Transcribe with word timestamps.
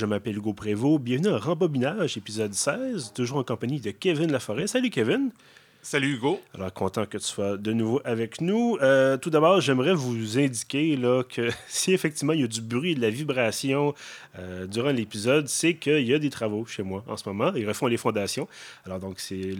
je 0.00 0.06
m'appelle 0.06 0.38
Hugo 0.38 0.54
Prévost. 0.54 1.02
Bienvenue 1.02 1.28
à 1.28 1.36
Rembobinage, 1.36 2.16
épisode 2.16 2.54
16, 2.54 3.12
toujours 3.12 3.36
en 3.36 3.44
compagnie 3.44 3.80
de 3.80 3.90
Kevin 3.90 4.32
Laforêt. 4.32 4.66
Salut 4.66 4.88
Kevin. 4.88 5.30
Salut 5.82 6.16
Hugo. 6.16 6.38
Alors, 6.54 6.70
content 6.74 7.06
que 7.06 7.16
tu 7.16 7.24
sois 7.24 7.56
de 7.56 7.72
nouveau 7.72 8.02
avec 8.04 8.42
nous. 8.42 8.76
Euh, 8.82 9.16
tout 9.16 9.30
d'abord, 9.30 9.62
j'aimerais 9.62 9.94
vous 9.94 10.38
indiquer 10.38 10.94
là, 10.94 11.22
que 11.22 11.48
si 11.68 11.94
effectivement 11.94 12.34
il 12.34 12.42
y 12.42 12.44
a 12.44 12.46
du 12.46 12.60
bruit 12.60 12.94
de 12.94 13.00
la 13.00 13.08
vibration 13.08 13.94
euh, 14.38 14.66
durant 14.66 14.90
l'épisode, 14.92 15.48
c'est 15.48 15.74
qu'il 15.74 16.06
y 16.06 16.12
a 16.12 16.18
des 16.18 16.28
travaux 16.28 16.66
chez 16.66 16.82
moi 16.82 17.02
en 17.08 17.16
ce 17.16 17.26
moment. 17.26 17.50
Ils 17.56 17.66
refont 17.66 17.86
les 17.86 17.96
fondations. 17.96 18.46
Alors, 18.84 19.00
donc, 19.00 19.20
c'est 19.20 19.54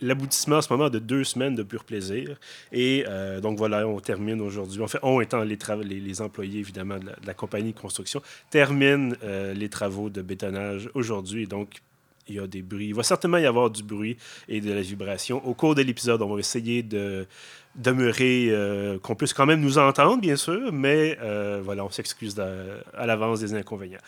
l'aboutissement 0.00 0.58
en 0.58 0.62
ce 0.62 0.72
moment 0.72 0.90
de 0.90 1.00
deux 1.00 1.24
semaines 1.24 1.56
de 1.56 1.64
pur 1.64 1.82
plaisir. 1.82 2.38
Et 2.70 3.04
euh, 3.08 3.40
donc, 3.40 3.58
voilà, 3.58 3.86
on 3.88 3.98
termine 3.98 4.40
aujourd'hui. 4.40 4.80
En 4.80 4.86
fait, 4.86 5.00
on 5.02 5.20
étant 5.20 5.42
les, 5.42 5.58
les, 5.82 5.98
les 6.00 6.20
employés, 6.22 6.60
évidemment, 6.60 6.98
de 6.98 7.06
la, 7.06 7.12
de 7.16 7.26
la 7.26 7.34
compagnie 7.34 7.72
de 7.72 7.80
construction, 7.80 8.22
termine 8.48 9.16
les 9.54 9.68
travaux 9.68 10.08
de 10.08 10.22
bétonnage 10.22 10.88
aujourd'hui. 10.94 11.48
Donc, 11.48 11.80
il 12.28 12.36
y 12.36 12.38
a 12.38 12.46
des 12.46 12.62
bruits. 12.62 12.88
Il 12.88 12.94
va 12.94 13.02
certainement 13.02 13.38
y 13.38 13.46
avoir 13.46 13.70
du 13.70 13.82
bruit 13.82 14.16
et 14.48 14.60
de 14.60 14.72
la 14.72 14.80
vibration. 14.80 15.46
Au 15.46 15.54
cours 15.54 15.74
de 15.74 15.82
l'épisode, 15.82 16.22
on 16.22 16.32
va 16.32 16.38
essayer 16.38 16.82
de 16.82 17.26
demeurer, 17.74 18.48
euh, 18.50 18.98
qu'on 18.98 19.14
puisse 19.14 19.32
quand 19.32 19.46
même 19.46 19.60
nous 19.60 19.78
entendre, 19.78 20.20
bien 20.20 20.36
sûr, 20.36 20.72
mais 20.72 21.18
euh, 21.20 21.60
voilà, 21.62 21.84
on 21.84 21.90
s'excuse 21.90 22.38
à 22.38 23.06
l'avance 23.06 23.40
des 23.40 23.54
inconvénients. 23.54 23.98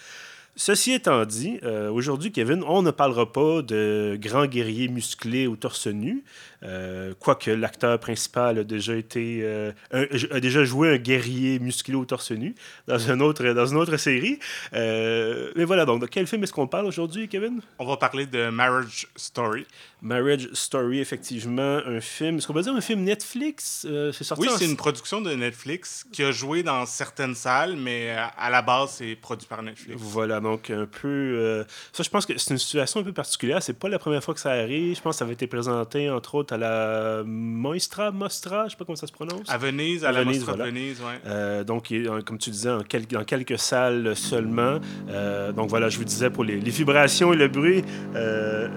Ceci 0.59 0.92
étant 0.92 1.27
dit, 1.27 1.59
euh, 1.65 1.91
aujourd'hui, 1.91 2.33
Kevin, 2.33 2.64
on 2.66 2.80
ne 2.80 2.91
parlera 2.91 3.30
pas 3.30 3.60
de 3.60 4.19
grands 4.19 4.47
guerriers 4.47 4.88
musclés 4.88 5.47
au 5.47 5.55
torse 5.55 5.87
nu, 5.87 6.24
euh, 6.62 7.12
quoique 7.20 7.51
l'acteur 7.51 7.98
principal 8.01 8.61
a 8.61 8.64
déjà 8.64 8.97
été 8.97 9.41
euh, 9.42 9.72
a 9.92 10.41
déjà 10.41 10.64
joué 10.64 10.95
un 10.95 10.97
guerrier 10.97 11.58
musclé 11.58 11.95
au 11.95 12.06
torse 12.06 12.30
nu 12.30 12.55
dans 12.89 12.98
une 12.98 13.20
autre, 13.20 13.45
dans 13.53 13.67
une 13.67 13.77
autre 13.77 13.98
série. 13.98 14.39
mais 14.72 15.64
voilà, 15.64 15.84
donc 15.84 16.00
de 16.00 16.06
quel 16.06 16.27
film 16.27 16.42
est-ce 16.42 16.55
qu'on 16.55 16.67
parle 16.67 16.86
aujourd'hui, 16.86 17.28
Kevin? 17.28 17.61
On 17.78 17.84
va 17.84 17.98
parler 17.98 18.25
de 18.25 18.48
Marriage 18.48 19.08
Story. 19.14 19.67
Marriage 20.00 20.48
Story, 20.55 21.00
effectivement, 21.00 21.80
un 21.84 22.00
film. 22.00 22.39
Est-ce 22.39 22.47
qu'on 22.47 22.55
va 22.55 22.62
dire 22.62 22.75
un 22.75 22.80
film 22.80 23.02
Netflix? 23.02 23.86
C'est 24.12 24.25
sorti 24.25 24.47
Oui, 24.47 24.55
c'est 24.56 24.64
une 24.64 24.77
production 24.77 25.20
de 25.20 25.34
Netflix 25.34 26.06
qui 26.12 26.23
a 26.23 26.33
joué 26.33 26.62
dans 26.62 26.86
certaines 26.86 27.34
salles, 27.34 27.77
mais 27.77 28.17
à 28.39 28.48
la 28.48 28.62
base, 28.62 28.92
c'est 28.98 29.17
produit 29.17 29.47
par 29.47 29.62
Netflix. 29.62 30.00
Voilà, 30.00 30.41
donc 30.47 30.70
un 30.70 30.86
peu. 30.86 31.08
Euh, 31.08 31.64
ça, 31.92 32.02
je 32.02 32.11
pense 32.11 32.25
que 32.25 32.39
c'est 32.39 32.50
une 32.50 32.58
situation 32.58 33.00
un 33.00 33.02
peu 33.02 33.12
particulière. 33.12 33.62
C'est 33.62 33.78
pas 33.78 33.89
la 33.89 33.98
première 33.98 34.22
fois 34.22 34.33
que 34.33 34.41
ça 34.41 34.52
arrive. 34.52 34.97
Je 34.97 35.02
pense 35.02 35.16
que 35.16 35.19
ça 35.19 35.25
avait 35.25 35.34
été 35.34 35.47
présenté, 35.47 36.08
entre 36.08 36.36
autres, 36.36 36.55
à 36.55 36.56
la 36.56 37.22
Moistra, 37.25 38.11
Mostra, 38.12 38.64
je 38.67 38.70
sais 38.70 38.77
pas 38.77 38.84
comment 38.84 38.97
ça 38.97 39.06
se 39.06 39.12
prononce. 39.12 39.48
À 39.48 39.58
Venise, 39.58 40.05
à, 40.05 40.12
la 40.12 40.22
Venise, 40.22 40.39
Mostra 40.39 40.56
de 40.56 40.70
Venise, 40.70 41.00
oui. 41.00 41.14
Euh, 41.27 41.64
donc, 41.64 41.92
comme 42.24 42.39
tu 42.39 42.50
disais, 42.50 42.70
en 42.70 42.83
dans 43.11 43.24
quelques 43.24 43.58
salles 43.58 44.17
seulement. 44.17 44.78
Euh, 45.08 45.52
donc 45.52 45.69
voilà, 45.69 45.89
je 45.89 45.98
vous 45.98 46.05
disais 46.05 46.30
pour 46.30 46.44
les, 46.44 46.61
les 46.61 46.70
vibrations 46.70 47.33
et 47.33 47.36
le 47.36 47.48
bruit. 47.48 47.83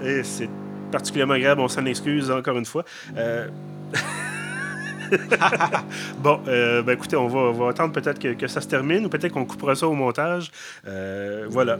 et 0.04 0.22
c'est 0.24 0.50
particulièrement 0.90 1.34
agréable. 1.34 1.60
On 1.60 1.68
s'en 1.68 1.86
excuse 1.86 2.30
encore 2.30 2.58
une 2.58 2.66
fois. 2.66 2.84
bon, 6.18 6.40
euh, 6.48 6.82
ben 6.82 6.92
écoutez, 6.92 7.16
on 7.16 7.28
va, 7.28 7.68
attendre 7.68 7.92
peut-être 7.92 8.18
que, 8.18 8.46
ça 8.46 8.60
se 8.60 8.68
termine 8.68 9.06
ou 9.06 9.08
peut-être 9.08 9.32
qu'on 9.32 9.44
coupera 9.44 9.74
ça 9.74 9.88
au 9.88 9.94
montage. 9.94 10.50
Euh, 10.86 11.46
voilà. 11.48 11.78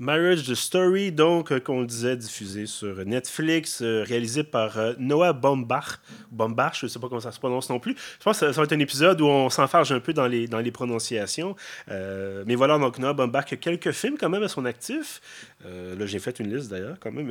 Marriage 0.00 0.44
the 0.44 0.54
Story, 0.54 1.10
donc, 1.10 1.50
euh, 1.50 1.58
qu'on 1.58 1.82
disait, 1.82 2.16
diffusé 2.16 2.66
sur 2.66 3.04
Netflix, 3.04 3.82
réalisé 3.82 4.44
par 4.44 4.78
Noah 4.98 5.32
Bombach. 5.32 5.98
Bombach, 6.30 6.78
je 6.78 6.86
ne 6.86 6.88
sais 6.88 7.00
pas 7.00 7.08
comment 7.08 7.20
ça 7.20 7.32
se 7.32 7.40
prononce 7.40 7.68
non 7.68 7.80
plus. 7.80 7.96
Je 8.18 8.24
pense 8.24 8.38
que 8.38 8.52
ça, 8.52 8.60
va 8.60 8.64
être 8.64 8.72
un 8.72 8.78
épisode 8.78 9.20
où 9.20 9.26
on 9.26 9.50
s'enfarge 9.50 9.90
un 9.90 9.98
peu 9.98 10.12
dans 10.12 10.28
les, 10.28 10.46
dans 10.46 10.60
les 10.60 10.70
prononciations. 10.70 11.56
mais 11.88 12.54
voilà, 12.54 12.78
donc 12.78 12.98
Noah 12.98 13.12
Bombach 13.14 13.52
a 13.52 13.56
quelques 13.56 13.90
films 13.90 14.16
quand 14.18 14.28
même 14.28 14.44
à 14.44 14.48
son 14.48 14.64
actif. 14.66 15.20
Là, 15.64 16.06
j'ai 16.06 16.18
fait 16.18 16.38
une 16.38 16.54
liste 16.54 16.70
d'ailleurs, 16.70 16.96
quand 17.00 17.12
même. 17.12 17.26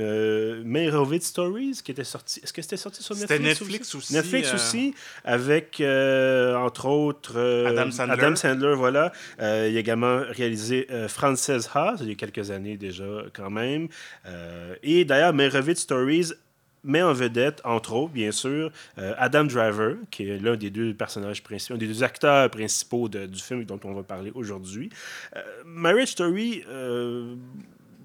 Meyerowitz 0.64 1.28
Stories, 1.28 1.80
qui 1.84 1.92
était 1.92 2.04
sorti. 2.04 2.40
Est-ce 2.44 2.54
que 2.54 2.62
c'était 2.62 2.78
sorti 2.78 3.04
sur 3.04 3.16
Netflix 3.16 3.38
C'était 3.38 3.50
Netflix 3.50 3.96
aussi? 3.96 4.14
Netflix 4.14 4.54
aussi, 4.54 4.94
avec, 5.24 5.82
entre 5.82 6.86
autres, 6.88 7.66
Adam 7.68 7.92
Sandler. 7.92 8.14
Adam 8.14 8.36
Sandler, 8.36 8.76
voilà. 8.76 9.12
il 9.40 9.44
a 9.44 9.68
également 9.68 10.22
réalisé 10.30 10.88
Frances 11.08 11.50
Ha, 11.74 11.96
il 12.02 12.10
y 12.10 12.12
a 12.12 12.16
quelques 12.16 12.52
années 12.52 12.78
déjà 12.78 13.24
quand 13.34 13.50
même. 13.50 13.88
Euh, 14.26 14.76
et 14.84 15.06
d'ailleurs, 15.06 15.34
Revit 15.34 15.76
Stories 15.76 16.34
met 16.84 17.02
en 17.02 17.14
vedette, 17.14 17.62
entre 17.66 17.94
autres, 17.94 18.14
bien 18.14 18.32
sûr, 18.32 18.72
euh, 18.98 19.14
Adam 19.18 19.44
Driver, 19.44 19.96
qui 20.12 20.30
est 20.30 20.38
l'un 20.38 20.56
des 20.56 20.70
deux 20.70 20.94
personnages 20.94 21.44
principaux, 21.44 21.76
un 21.76 21.78
des 21.78 21.88
deux 21.88 22.04
acteurs 22.04 22.50
principaux 22.50 23.10
du 23.10 23.40
film 23.40 23.66
dont 23.66 23.80
on 23.84 23.94
va 23.94 24.04
parler 24.04 24.32
aujourd'hui. 24.36 24.90
Euh, 25.36 25.42
Marriage 25.66 26.10
Story, 26.10 26.64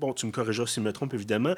bon, 0.02 0.12
tu 0.12 0.26
me 0.26 0.32
corrigeras 0.32 0.66
si 0.66 0.76
je 0.76 0.80
me 0.80 0.92
trompe, 0.92 1.14
évidemment. 1.14 1.54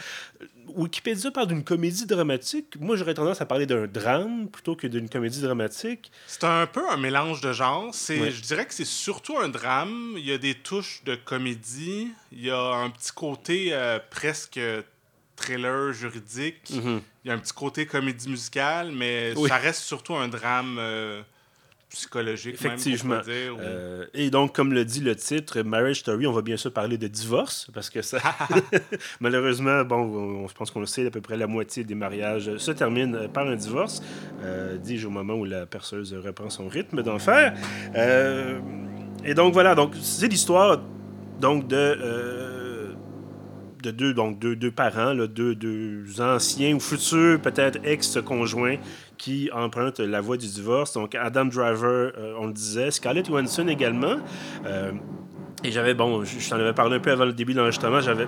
Wikipédia 0.68 1.30
parle 1.30 1.48
d'une 1.48 1.64
comédie 1.64 2.06
dramatique. 2.06 2.78
Moi, 2.78 2.96
j'aurais 2.96 3.14
tendance 3.14 3.40
à 3.40 3.46
parler 3.46 3.64
d'un 3.64 3.86
drame 3.86 4.48
plutôt 4.48 4.76
que 4.76 4.86
d'une 4.86 5.08
comédie 5.08 5.40
dramatique. 5.40 6.12
C'est 6.26 6.44
un 6.44 6.66
peu 6.66 6.82
un 6.90 6.98
mélange 6.98 7.40
de 7.40 7.52
genres. 7.52 7.92
Je 7.94 8.40
dirais 8.42 8.66
que 8.66 8.74
c'est 8.74 8.84
surtout 8.84 9.38
un 9.38 9.48
drame. 9.48 10.14
Il 10.16 10.26
y 10.26 10.32
a 10.32 10.38
des 10.38 10.54
touches 10.54 11.02
de 11.04 11.14
comédie. 11.14 12.08
Il 12.32 12.44
y 12.44 12.50
a 12.50 12.60
un 12.60 12.90
petit 12.90 13.12
côté 13.12 13.68
euh, 13.72 13.98
presque 14.10 14.60
thriller 15.36 15.92
juridique. 15.92 16.70
Mm-hmm. 16.70 17.00
Il 17.24 17.28
y 17.28 17.30
a 17.30 17.34
un 17.34 17.38
petit 17.38 17.54
côté 17.54 17.86
comédie 17.86 18.28
musicale, 18.28 18.92
mais 18.92 19.34
ça 19.48 19.56
reste 19.56 19.82
surtout 19.82 20.14
un 20.14 20.28
drame. 20.28 20.76
Euh, 20.78 21.22
psychologique. 21.94 22.54
Effectivement. 22.54 23.20
Euh, 23.28 24.06
et 24.12 24.30
donc, 24.30 24.54
comme 24.54 24.72
le 24.72 24.84
dit 24.84 25.00
le 25.00 25.16
titre, 25.16 25.62
Marriage 25.62 26.00
Story, 26.00 26.26
on 26.26 26.32
va 26.32 26.42
bien 26.42 26.56
sûr 26.56 26.72
parler 26.72 26.98
de 26.98 27.06
divorce, 27.06 27.68
parce 27.72 27.88
que 27.88 28.02
ça. 28.02 28.18
Malheureusement, 29.20 29.84
bon, 29.84 29.96
on, 29.96 30.48
je 30.48 30.54
pense 30.54 30.70
qu'on 30.70 30.80
le 30.80 30.86
sait, 30.86 31.06
à 31.06 31.10
peu 31.10 31.20
près 31.20 31.36
la 31.36 31.46
moitié 31.46 31.84
des 31.84 31.94
mariages 31.94 32.56
se 32.56 32.70
terminent 32.72 33.28
par 33.28 33.46
un 33.46 33.56
divorce, 33.56 34.02
euh, 34.42 34.76
dis-je 34.76 35.06
au 35.06 35.10
moment 35.10 35.34
où 35.34 35.44
la 35.44 35.66
perceuse 35.66 36.14
reprend 36.14 36.50
son 36.50 36.68
rythme 36.68 37.02
d'enfer. 37.02 37.54
Euh, 37.94 38.58
et 39.24 39.34
donc, 39.34 39.52
voilà, 39.52 39.74
donc 39.74 39.94
c'est 40.00 40.28
l'histoire 40.28 40.82
donc 41.40 41.68
de. 41.68 41.76
Euh, 41.76 42.64
de 43.84 43.90
deux, 43.90 44.14
donc 44.14 44.38
deux, 44.38 44.56
deux 44.56 44.70
parents, 44.70 45.12
là, 45.12 45.26
deux, 45.26 45.54
deux 45.54 46.04
anciens 46.18 46.74
ou 46.74 46.80
futurs, 46.80 47.38
peut-être 47.40 47.78
ex-conjoints 47.84 48.78
qui 49.18 49.50
empruntent 49.52 50.00
la 50.00 50.20
voie 50.20 50.36
du 50.36 50.46
divorce. 50.46 50.92
Donc, 50.92 51.14
Adam 51.14 51.46
Driver, 51.46 52.12
euh, 52.16 52.34
on 52.38 52.46
le 52.46 52.52
disait, 52.52 52.90
Scarlett 52.90 53.26
Johansson 53.26 53.68
également. 53.68 54.16
Euh, 54.66 54.92
et 55.62 55.70
j'avais, 55.70 55.94
bon, 55.94 56.24
je, 56.24 56.48
t'en 56.48 56.56
avais 56.56 56.72
parlé 56.72 56.96
un 56.96 57.00
peu 57.00 57.10
avant 57.10 57.24
le 57.24 57.32
début 57.32 57.52
de 57.52 57.58
l'enregistrement, 57.58 58.00
j'avais 58.00 58.26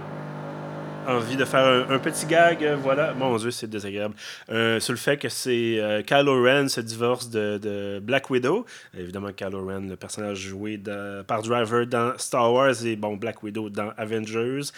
envie 1.06 1.36
de 1.36 1.44
faire 1.44 1.86
un, 1.90 1.98
petit 1.98 2.26
gag, 2.26 2.64
euh, 2.64 2.76
voilà. 2.76 3.14
Mon 3.14 3.36
Dieu, 3.36 3.50
c'est 3.50 3.66
désagréable. 3.66 4.14
sur 4.48 4.92
le 4.92 4.98
fait 4.98 5.16
que 5.16 5.28
c'est 5.28 6.04
Kylo 6.06 6.42
Ren 6.42 6.68
se 6.68 6.80
divorce 6.80 7.30
de, 7.30 8.00
Black 8.02 8.30
Widow. 8.30 8.66
Évidemment, 8.96 9.32
Kylo 9.32 9.66
Ren, 9.66 9.88
le 9.88 9.96
personnage 9.96 10.38
joué 10.38 10.80
par 11.26 11.42
Driver 11.42 11.86
dans 11.86 12.12
Star 12.18 12.52
Wars 12.52 12.84
et 12.84 12.96
bon, 12.96 13.16
Black 13.16 13.42
Widow 13.42 13.70
dans 13.70 13.90
Avengers. 13.96 14.70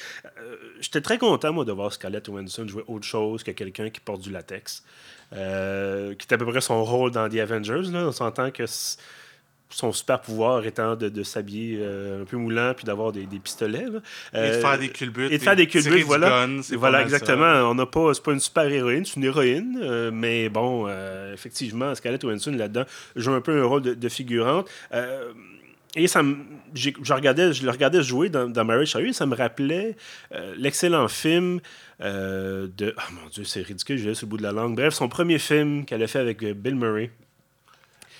J'étais 0.80 1.00
très 1.00 1.18
content, 1.18 1.52
moi, 1.52 1.64
de 1.64 1.72
voir 1.72 1.92
Scarlett 1.92 2.24
Johansson 2.26 2.66
jouer 2.66 2.84
autre 2.86 3.06
chose 3.06 3.42
que 3.42 3.50
quelqu'un 3.50 3.90
qui 3.90 4.00
porte 4.00 4.20
du 4.20 4.30
latex. 4.30 4.82
Euh, 5.34 6.14
qui 6.14 6.26
est 6.26 6.32
à 6.32 6.38
peu 6.38 6.46
près 6.46 6.62
son 6.62 6.82
rôle 6.84 7.10
dans 7.10 7.28
The 7.28 7.36
Avengers. 7.36 7.90
Là. 7.92 8.06
On 8.06 8.12
s'entend 8.12 8.50
que 8.50 8.64
son 9.70 9.92
super 9.92 10.20
pouvoir 10.20 10.64
étant 10.66 10.96
de, 10.96 11.22
s'habiller 11.22 11.78
euh, 11.80 12.22
un 12.22 12.24
peu 12.24 12.36
moulant 12.36 12.72
puis 12.74 12.84
d'avoir 12.84 13.12
des, 13.12 13.26
pistolets. 13.42 13.86
et 14.32 14.38
de 14.38 14.52
faire 14.52 14.78
des 14.78 14.88
culbutes. 14.88 15.32
Et 15.32 15.38
de 15.38 15.42
faire 15.42 15.56
des 15.56 15.66
culbutes, 15.66 16.04
voilà. 16.04 16.46
voilà, 16.72 17.02
exactement. 17.02 17.70
On 17.70 17.74
n'a 17.74 17.86
pas, 17.86 18.14
c'est 18.14 18.22
pas 18.22 18.32
une 18.32 18.40
super 18.40 18.64
héroïne, 18.64 19.04
c'est 19.04 19.16
une 19.16 19.24
héroïne. 19.24 19.78
Euh, 19.82 20.10
mais 20.12 20.48
bon, 20.48 20.88
effectivement, 21.32 21.94
Scarlett 21.94 22.22
Johansson 22.22 22.52
là-dedans 22.52 22.84
joue 23.16 23.32
un 23.32 23.40
peu 23.40 23.60
un 23.60 23.64
rôle 23.64 23.82
de, 23.82 24.08
figurante. 24.08 24.68
Et 25.96 26.06
ça 26.06 26.22
je, 26.74 26.90
regardais, 27.12 27.52
je 27.52 27.64
le 27.64 27.70
regardais 27.70 28.02
jouer 28.02 28.28
dans, 28.28 28.46
dans 28.48 28.64
Marriage 28.64 28.88
Story, 28.88 29.14
ça 29.14 29.26
me 29.26 29.34
rappelait 29.34 29.96
l'excellent 30.56 31.08
film 31.08 31.60
euh, 32.00 32.68
de. 32.76 32.94
Oh 32.96 33.12
mon 33.12 33.28
Dieu, 33.28 33.44
c'est 33.44 33.62
ridicule, 33.62 33.98
j'ai 33.98 34.14
sur 34.14 34.26
le 34.26 34.30
bout 34.30 34.36
de 34.36 34.42
la 34.42 34.52
langue. 34.52 34.76
Bref, 34.76 34.94
son 34.94 35.08
premier 35.08 35.38
film 35.38 35.84
qu'elle 35.84 36.02
a 36.02 36.06
fait 36.06 36.20
avec 36.20 36.42
euh, 36.42 36.54
Bill 36.54 36.76
Murray. 36.76 37.10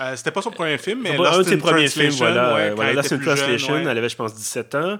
Euh, 0.00 0.16
c'était 0.16 0.30
pas 0.30 0.42
son 0.42 0.50
premier 0.50 0.78
film, 0.78 1.00
mais 1.02 1.16
un 1.18 1.38
de 1.38 1.42
ses 1.42 1.56
premiers 1.58 1.88
films, 1.88 2.10
voilà. 2.10 2.54
Ouais, 2.54 2.70
voilà 2.70 2.92
Lost 2.92 3.12
in 3.12 3.18
Translation, 3.18 3.76
elle 3.76 3.88
avait, 3.88 4.08
je 4.08 4.16
pense, 4.16 4.34
17 4.34 4.74
ans. 4.74 4.98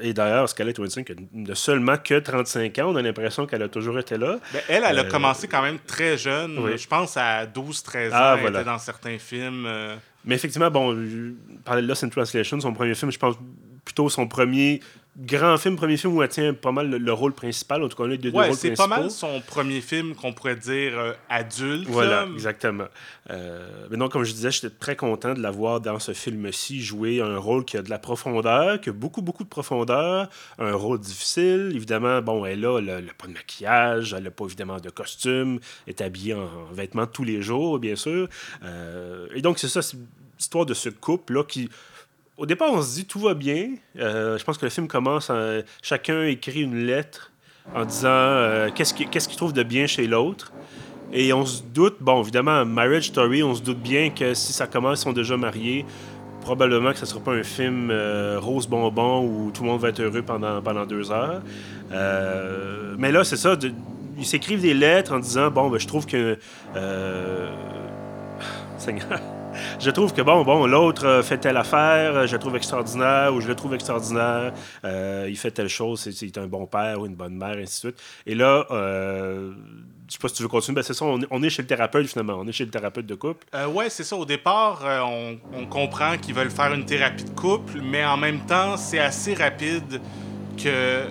et 0.00 0.12
d'ailleurs, 0.12 0.48
Scarlett 0.48 0.76
Johansson 0.76 1.04
n'a 1.32 1.54
seulement 1.54 1.96
que 1.96 2.18
35 2.18 2.78
ans. 2.80 2.92
On 2.92 2.96
a 2.96 3.02
l'impression 3.02 3.46
qu'elle 3.46 3.62
a 3.62 3.68
toujours 3.68 3.98
été 3.98 4.16
là. 4.16 4.38
Ben, 4.52 4.62
elle, 4.68 4.84
elle 4.86 4.98
a 4.98 5.04
commencé 5.04 5.48
quand 5.48 5.62
même 5.62 5.78
très 5.86 6.18
jeune. 6.18 6.58
Je 6.76 6.86
pense 6.86 7.16
à 7.16 7.46
12-13 7.46 8.08
ans, 8.08 8.10
ah, 8.12 8.36
elle 8.40 8.48
était 8.48 8.64
dans 8.64 8.78
certains 8.78 9.18
films. 9.18 9.68
Mais 10.24 10.36
effectivement, 10.36 10.70
bon, 10.70 10.96
parler 11.64 11.82
de 11.82 11.86
Lost 11.86 12.04
in 12.04 12.08
Translation, 12.08 12.60
son 12.60 12.72
premier 12.72 12.94
film, 12.94 13.12
je 13.12 13.18
pense 13.18 13.36
plutôt 13.84 14.08
son 14.08 14.26
premier 14.26 14.80
grand 15.16 15.56
film, 15.58 15.76
premier 15.76 15.96
film 15.96 16.16
où 16.16 16.22
elle 16.22 16.28
tient 16.28 16.54
pas 16.54 16.72
mal 16.72 16.90
le, 16.90 17.12
rôle 17.12 17.32
principal, 17.32 17.82
en 17.82 17.88
tout 17.88 17.96
cas, 17.96 18.08
les 18.08 18.18
deux, 18.18 18.30
ouais, 18.30 18.48
rôles 18.48 18.56
c'est 18.56 18.72
pas 18.72 18.86
mal 18.86 19.10
son 19.10 19.40
premier 19.40 19.80
film 19.80 20.14
qu'on 20.14 20.32
pourrait 20.32 20.56
dire 20.56 20.98
euh, 20.98 21.12
adulte. 21.28 21.88
Voilà, 21.88 22.26
exactement. 22.32 22.86
Euh, 23.30 23.86
mais 23.90 23.96
non, 23.96 24.08
comme 24.08 24.24
je 24.24 24.32
disais, 24.32 24.50
j'étais 24.50 24.70
très 24.70 24.96
content 24.96 25.34
de 25.34 25.40
la 25.40 25.50
voir 25.50 25.80
dans 25.80 25.98
ce 25.98 26.12
film-ci 26.12 26.82
jouer 26.82 27.20
un 27.20 27.38
rôle 27.38 27.64
qui 27.64 27.76
a 27.76 27.82
de 27.82 27.90
la 27.90 27.98
profondeur, 27.98 28.80
qui 28.80 28.90
a 28.90 28.92
beaucoup, 28.92 29.22
beaucoup 29.22 29.44
de 29.44 29.48
profondeur, 29.48 30.28
un 30.58 30.74
rôle 30.74 30.98
difficile. 30.98 31.70
Évidemment, 31.74 32.20
bon, 32.20 32.44
elle 32.44 32.64
a, 32.64 32.78
elle 32.78 33.12
pas 33.16 33.28
de 33.28 33.32
maquillage, 33.32 34.14
elle 34.14 34.24
n'a 34.24 34.30
pas 34.30 34.44
évidemment 34.44 34.78
de 34.78 34.90
costume, 34.90 35.60
est 35.86 36.00
habillée 36.00 36.34
en, 36.34 36.48
vêtements 36.72 37.06
tous 37.06 37.24
les 37.24 37.40
jours, 37.40 37.78
bien 37.78 37.96
sûr. 37.96 38.28
Euh, 38.64 39.28
et 39.34 39.42
donc, 39.42 39.58
c'est 39.58 39.68
ça, 39.68 39.80
c'est 39.80 39.96
l'histoire 40.38 40.66
de 40.66 40.74
ce 40.74 40.88
couple-là 40.88 41.44
qui 41.44 41.68
au 42.36 42.46
départ, 42.46 42.72
on 42.72 42.82
se 42.82 42.94
dit 42.94 43.04
tout 43.04 43.20
va 43.20 43.34
bien. 43.34 43.70
Euh, 43.98 44.38
je 44.38 44.44
pense 44.44 44.58
que 44.58 44.64
le 44.64 44.70
film 44.70 44.88
commence, 44.88 45.30
chacun 45.82 46.26
écrit 46.26 46.62
une 46.62 46.86
lettre 46.86 47.32
en 47.74 47.84
disant 47.84 48.08
euh, 48.08 48.70
qu'est-ce 48.74 48.94
qu'il 48.94 49.36
trouve 49.36 49.52
de 49.52 49.62
bien 49.62 49.86
chez 49.86 50.06
l'autre. 50.06 50.52
Et 51.12 51.32
on 51.32 51.46
se 51.46 51.62
doute, 51.62 51.96
bon, 52.00 52.22
évidemment, 52.22 52.64
Marriage 52.64 53.08
Story, 53.08 53.42
on 53.42 53.54
se 53.54 53.62
doute 53.62 53.78
bien 53.78 54.10
que 54.10 54.34
si 54.34 54.52
ça 54.52 54.66
commence, 54.66 55.00
ils 55.00 55.04
sont 55.04 55.12
déjà 55.12 55.36
mariés. 55.36 55.86
Probablement 56.40 56.90
que 56.90 56.98
ce 56.98 57.02
ne 57.02 57.06
sera 57.06 57.20
pas 57.20 57.32
un 57.32 57.42
film 57.42 57.88
euh, 57.90 58.38
rose 58.38 58.66
bonbon 58.66 59.24
où 59.24 59.50
tout 59.50 59.62
le 59.62 59.70
monde 59.70 59.80
va 59.80 59.90
être 59.90 60.00
heureux 60.00 60.22
pendant, 60.22 60.60
pendant 60.60 60.84
deux 60.84 61.10
heures. 61.10 61.40
mais 62.98 63.12
là, 63.12 63.24
c'est 63.24 63.36
ça. 63.36 63.56
ils 64.18 64.26
s'écrivent 64.26 64.60
des 64.60 64.74
lettres 64.74 65.14
en 65.14 65.20
disant 65.20 65.50
Bon, 65.50 65.70
ben, 65.70 65.78
je 65.78 65.86
trouve 65.86 66.04
que. 66.04 66.36
Seigneur 68.76 69.20
je 69.80 69.90
trouve 69.90 70.12
que 70.12 70.22
bon, 70.22 70.42
bon, 70.44 70.66
l'autre 70.66 71.06
euh, 71.06 71.22
fait 71.22 71.38
telle 71.38 71.56
affaire, 71.56 72.16
euh, 72.16 72.26
je 72.26 72.32
le 72.32 72.38
trouve 72.38 72.56
extraordinaire, 72.56 73.34
ou 73.34 73.40
je 73.40 73.48
le 73.48 73.54
trouve 73.54 73.74
extraordinaire, 73.74 74.52
euh, 74.84 75.26
il 75.28 75.36
fait 75.36 75.50
telle 75.50 75.68
chose, 75.68 76.08
c'est 76.10 76.38
un 76.38 76.46
bon 76.46 76.66
père 76.66 77.00
ou 77.00 77.06
une 77.06 77.14
bonne 77.14 77.36
mère, 77.36 77.56
ainsi 77.56 77.86
de 77.86 77.92
suite. 77.92 78.02
Et 78.26 78.34
là, 78.34 78.66
euh, 78.70 79.52
je 80.08 80.12
sais 80.12 80.18
pas 80.18 80.28
si 80.28 80.34
tu 80.34 80.42
veux 80.42 80.48
continuer, 80.48 80.76
ben 80.76 80.82
c'est 80.82 80.94
ça, 80.94 81.04
on 81.04 81.42
est, 81.42 81.50
chez 81.50 81.62
le 81.62 81.68
thérapeute 81.68 82.06
finalement, 82.06 82.34
on 82.38 82.46
est 82.46 82.52
chez 82.52 82.64
le 82.64 82.70
thérapeute 82.70 83.06
de 83.06 83.14
couple. 83.14 83.46
Euh, 83.54 83.66
ouais, 83.66 83.90
c'est 83.90 84.04
ça. 84.04 84.16
Au 84.16 84.24
départ, 84.24 84.82
on, 84.84 85.36
on, 85.52 85.66
comprend 85.66 86.16
qu'ils 86.18 86.34
veulent 86.34 86.50
faire 86.50 86.72
une 86.72 86.84
thérapie 86.84 87.24
de 87.24 87.30
couple, 87.30 87.80
mais 87.82 88.04
en 88.04 88.16
même 88.16 88.40
temps, 88.40 88.76
c'est 88.76 88.98
assez 88.98 89.34
rapide 89.34 90.00
que 90.62 91.04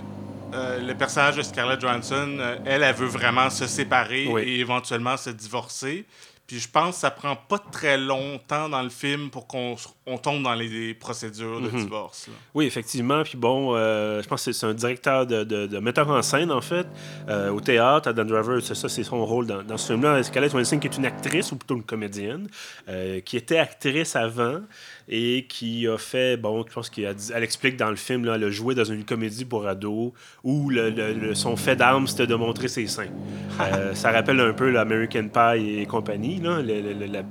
le 0.55 0.93
personnage 0.93 1.37
de 1.37 1.41
Scarlett 1.41 1.81
Johansson, 1.81 2.37
elle, 2.65 2.83
elle 2.83 2.95
veut 2.95 3.07
vraiment 3.07 3.49
se 3.49 3.65
séparer 3.65 4.25
et 4.25 4.59
éventuellement 4.59 5.17
se 5.17 5.31
divorcer. 5.31 6.05
Puis 6.47 6.59
je 6.59 6.69
pense 6.69 6.95
que 6.95 7.01
ça 7.01 7.11
prend 7.11 7.35
pas 7.35 7.59
très 7.59 7.97
longtemps 7.97 8.69
dans 8.69 8.81
le 8.81 8.89
film 8.89 9.29
pour 9.29 9.47
qu'on 9.47 9.75
on 10.05 10.17
tombe 10.17 10.43
dans 10.43 10.53
les 10.53 10.93
procédures 10.93 11.61
de 11.61 11.69
mhm. 11.69 11.83
divorce. 11.83 12.27
Oui, 12.53 12.65
effectivement. 12.65 13.23
Puis 13.23 13.37
bon, 13.37 13.73
euh, 13.73 14.21
je 14.21 14.27
pense 14.27 14.43
que 14.43 14.51
c'est 14.51 14.65
un 14.65 14.73
directeur 14.73 15.25
de, 15.25 15.43
de, 15.43 15.79
metteur 15.79 16.09
en 16.09 16.21
scène, 16.21 16.51
en 16.51 16.59
fait, 16.59 16.87
euh, 17.29 17.49
au 17.49 17.61
théâtre. 17.61 18.09
Adam 18.09 18.25
Driver, 18.25 18.61
c'est 18.61 18.75
ça, 18.75 18.89
c'est 18.89 19.03
son 19.03 19.25
rôle 19.25 19.47
dans, 19.47 19.63
dans 19.63 19.77
ce 19.77 19.93
film-là. 19.93 20.21
Scarlett 20.23 20.51
Johansson, 20.51 20.77
qui 20.79 20.87
est 20.87 20.97
une 20.97 21.05
actrice, 21.05 21.51
ou 21.53 21.55
plutôt 21.55 21.75
une 21.75 21.83
comédienne, 21.83 22.47
euh, 22.89 23.21
qui 23.21 23.37
était 23.37 23.57
actrice 23.57 24.15
avant 24.17 24.59
et 25.07 25.45
qui 25.47 25.87
a 25.87 25.97
fait, 25.97 26.37
bon, 26.37 26.65
je 26.67 26.73
pense 26.73 26.89
qu'elle 26.89 27.15
elle 27.33 27.43
explique 27.43 27.77
dans 27.77 27.89
le 27.89 27.95
film, 27.95 28.25
là, 28.25 28.35
elle 28.35 28.43
a 28.43 28.49
joué 28.49 28.75
dans 28.75 28.83
une 28.83 29.03
comédie 29.03 29.45
pour 29.45 29.67
ados 29.67 30.11
où 30.43 30.69
le, 30.69 31.33
son 31.33 31.55
fait 31.55 31.75
d'armes, 31.75 32.07
c'était 32.07 32.27
de 32.27 32.35
montrer 32.35 32.67
ses 32.67 32.87
seins. 32.87 33.09
ça 33.93 34.11
rappelle 34.11 34.39
un 34.39 34.53
peu 34.53 34.69
l'American 34.69 35.27
Pie 35.27 35.79
et 35.79 35.85
compagnie, 35.85 36.39
là, 36.39 36.61
la, 36.61 37.23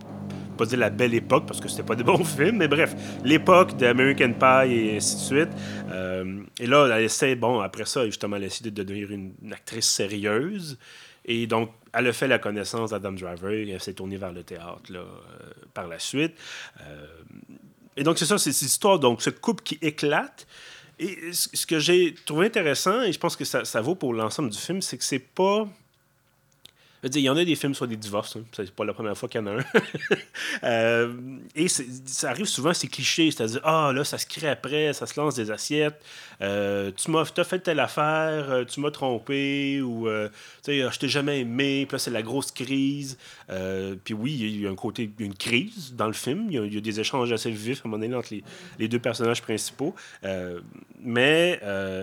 pas 0.52 0.66
dire 0.66 0.78
la 0.78 0.90
belle 0.90 1.14
époque 1.14 1.46
parce 1.46 1.60
que 1.60 1.69
c'était 1.69 1.82
pas 1.82 1.94
des 1.94 2.04
bons 2.04 2.25
films, 2.25 2.56
mais 2.58 2.69
bref, 2.69 2.94
l'époque 3.25 3.76
d'American 3.76 4.32
Pie 4.32 4.72
et 4.72 4.96
ainsi 4.96 5.16
de 5.16 5.20
suite. 5.20 5.49
Euh, 5.90 6.43
et 6.58 6.66
là, 6.66 6.88
elle 6.96 7.04
essaie, 7.04 7.34
bon, 7.34 7.60
après 7.60 7.84
ça, 7.84 8.04
justement, 8.06 8.37
elle 8.37 8.44
essaie 8.44 8.64
de 8.64 8.70
devenir 8.70 9.10
une, 9.10 9.34
actrice 9.52 9.88
sérieuse. 9.88 10.78
Et 11.25 11.46
donc, 11.46 11.70
elle 11.93 12.08
a 12.08 12.12
fait 12.12 12.28
la 12.28 12.38
connaissance 12.38 12.90
d'Adam 12.90 13.12
Driver 13.12 13.52
et 13.52 13.70
elle 13.70 13.81
s'est 13.81 13.94
tournée 13.94 14.16
vers 14.16 14.32
le 14.32 14.43
théâtre 14.43 14.90
là, 14.90 15.00
euh, 15.00 15.06
par 15.72 15.87
la 15.87 15.99
suite. 15.99 16.34
Euh, 16.81 17.06
et 17.96 18.02
donc, 18.02 18.19
c'est 18.19 18.25
ça, 18.25 18.38
c'est 18.38 18.52
cette 18.52 18.69
histoire, 18.69 18.99
donc, 18.99 19.22
ce 19.22 19.31
couple 19.31 19.62
qui 19.62 19.78
éclate. 19.82 20.46
Et 20.99 21.32
ce 21.32 21.66
que 21.66 21.78
j'ai 21.78 22.14
trouvé 22.14 22.46
intéressant, 22.46 23.02
et 23.02 23.12
je 23.12 23.19
pense 23.19 23.34
que 23.34 23.44
ça, 23.44 23.64
ça 23.64 23.81
vaut 23.81 23.94
pour 23.94 24.14
l'ensemble 24.14 24.50
du 24.50 24.58
film, 24.58 24.81
c'est 24.82 24.99
que 24.99 25.04
c'est 25.04 25.19
pas 25.19 25.66
il 27.02 27.19
y 27.19 27.28
en 27.28 27.37
a 27.37 27.44
des 27.44 27.56
films 27.56 27.75
sur 27.75 27.88
des 27.88 27.96
divorces. 27.96 28.37
Hein. 28.37 28.44
C'est 28.52 28.70
pas 28.70 28.84
la 28.84 28.94
première 28.94 29.19
fois 29.19 29.28
qu'il 29.28 29.40
y 29.40 29.44
en 29.44 29.46
a 29.49 29.60
un. 29.60 29.64
Euh, 30.64 31.12
et 31.56 31.66
ça 31.69 32.31
arrive 32.31 32.46
souvent, 32.46 32.72
c'est 32.72 32.87
cliché. 32.87 33.31
C'est-à-dire, 33.31 33.60
ah, 33.64 33.90
là, 33.93 34.04
ça 34.04 34.19
se 34.19 34.26
crée 34.26 34.49
après, 34.49 34.93
ça 34.93 35.06
se 35.06 35.19
lance 35.19 35.34
des 35.34 35.50
assiettes. 35.50 36.00
Euh, 36.40 36.93
tu 36.94 37.10
m'as 37.10 37.25
fait 37.25 37.58
telle 37.58 37.81
affaire, 37.81 38.50
euh, 38.50 38.64
tu 38.64 38.81
m'as 38.81 38.90
trompé, 38.90 39.81
ou, 39.82 40.06
tu 40.06 40.31
sais, 40.62 40.90
je 40.90 40.99
t'ai 40.99 41.08
jamais 41.08 41.40
aimé. 41.40 41.87
Puis 41.87 41.94
là, 41.94 41.99
c'est 41.99 42.10
la 42.10 42.22
grosse 42.22 42.52
crise. 42.52 43.19
puis 44.04 44.14
oui, 44.14 44.37
il 44.40 44.60
y 44.60 44.66
a 44.66 44.70
un 44.70 44.76
côté, 44.76 45.10
une 45.19 45.34
crise 45.34 45.94
dans 45.96 46.06
le 46.06 46.12
film. 46.12 46.46
Il 46.50 46.72
y, 46.72 46.78
a, 46.78 46.81
des 46.81 47.00
échanges 47.00 47.32
assez 47.32 47.50
vifs 47.50 47.78
à 47.78 47.88
un 47.88 47.90
moment 47.90 48.02
donné 48.02 48.14
entre 48.14 48.34
les, 48.78 48.88
deux 48.88 49.00
personnages 49.00 49.43
principaux. 49.43 49.94
mais 51.00 51.60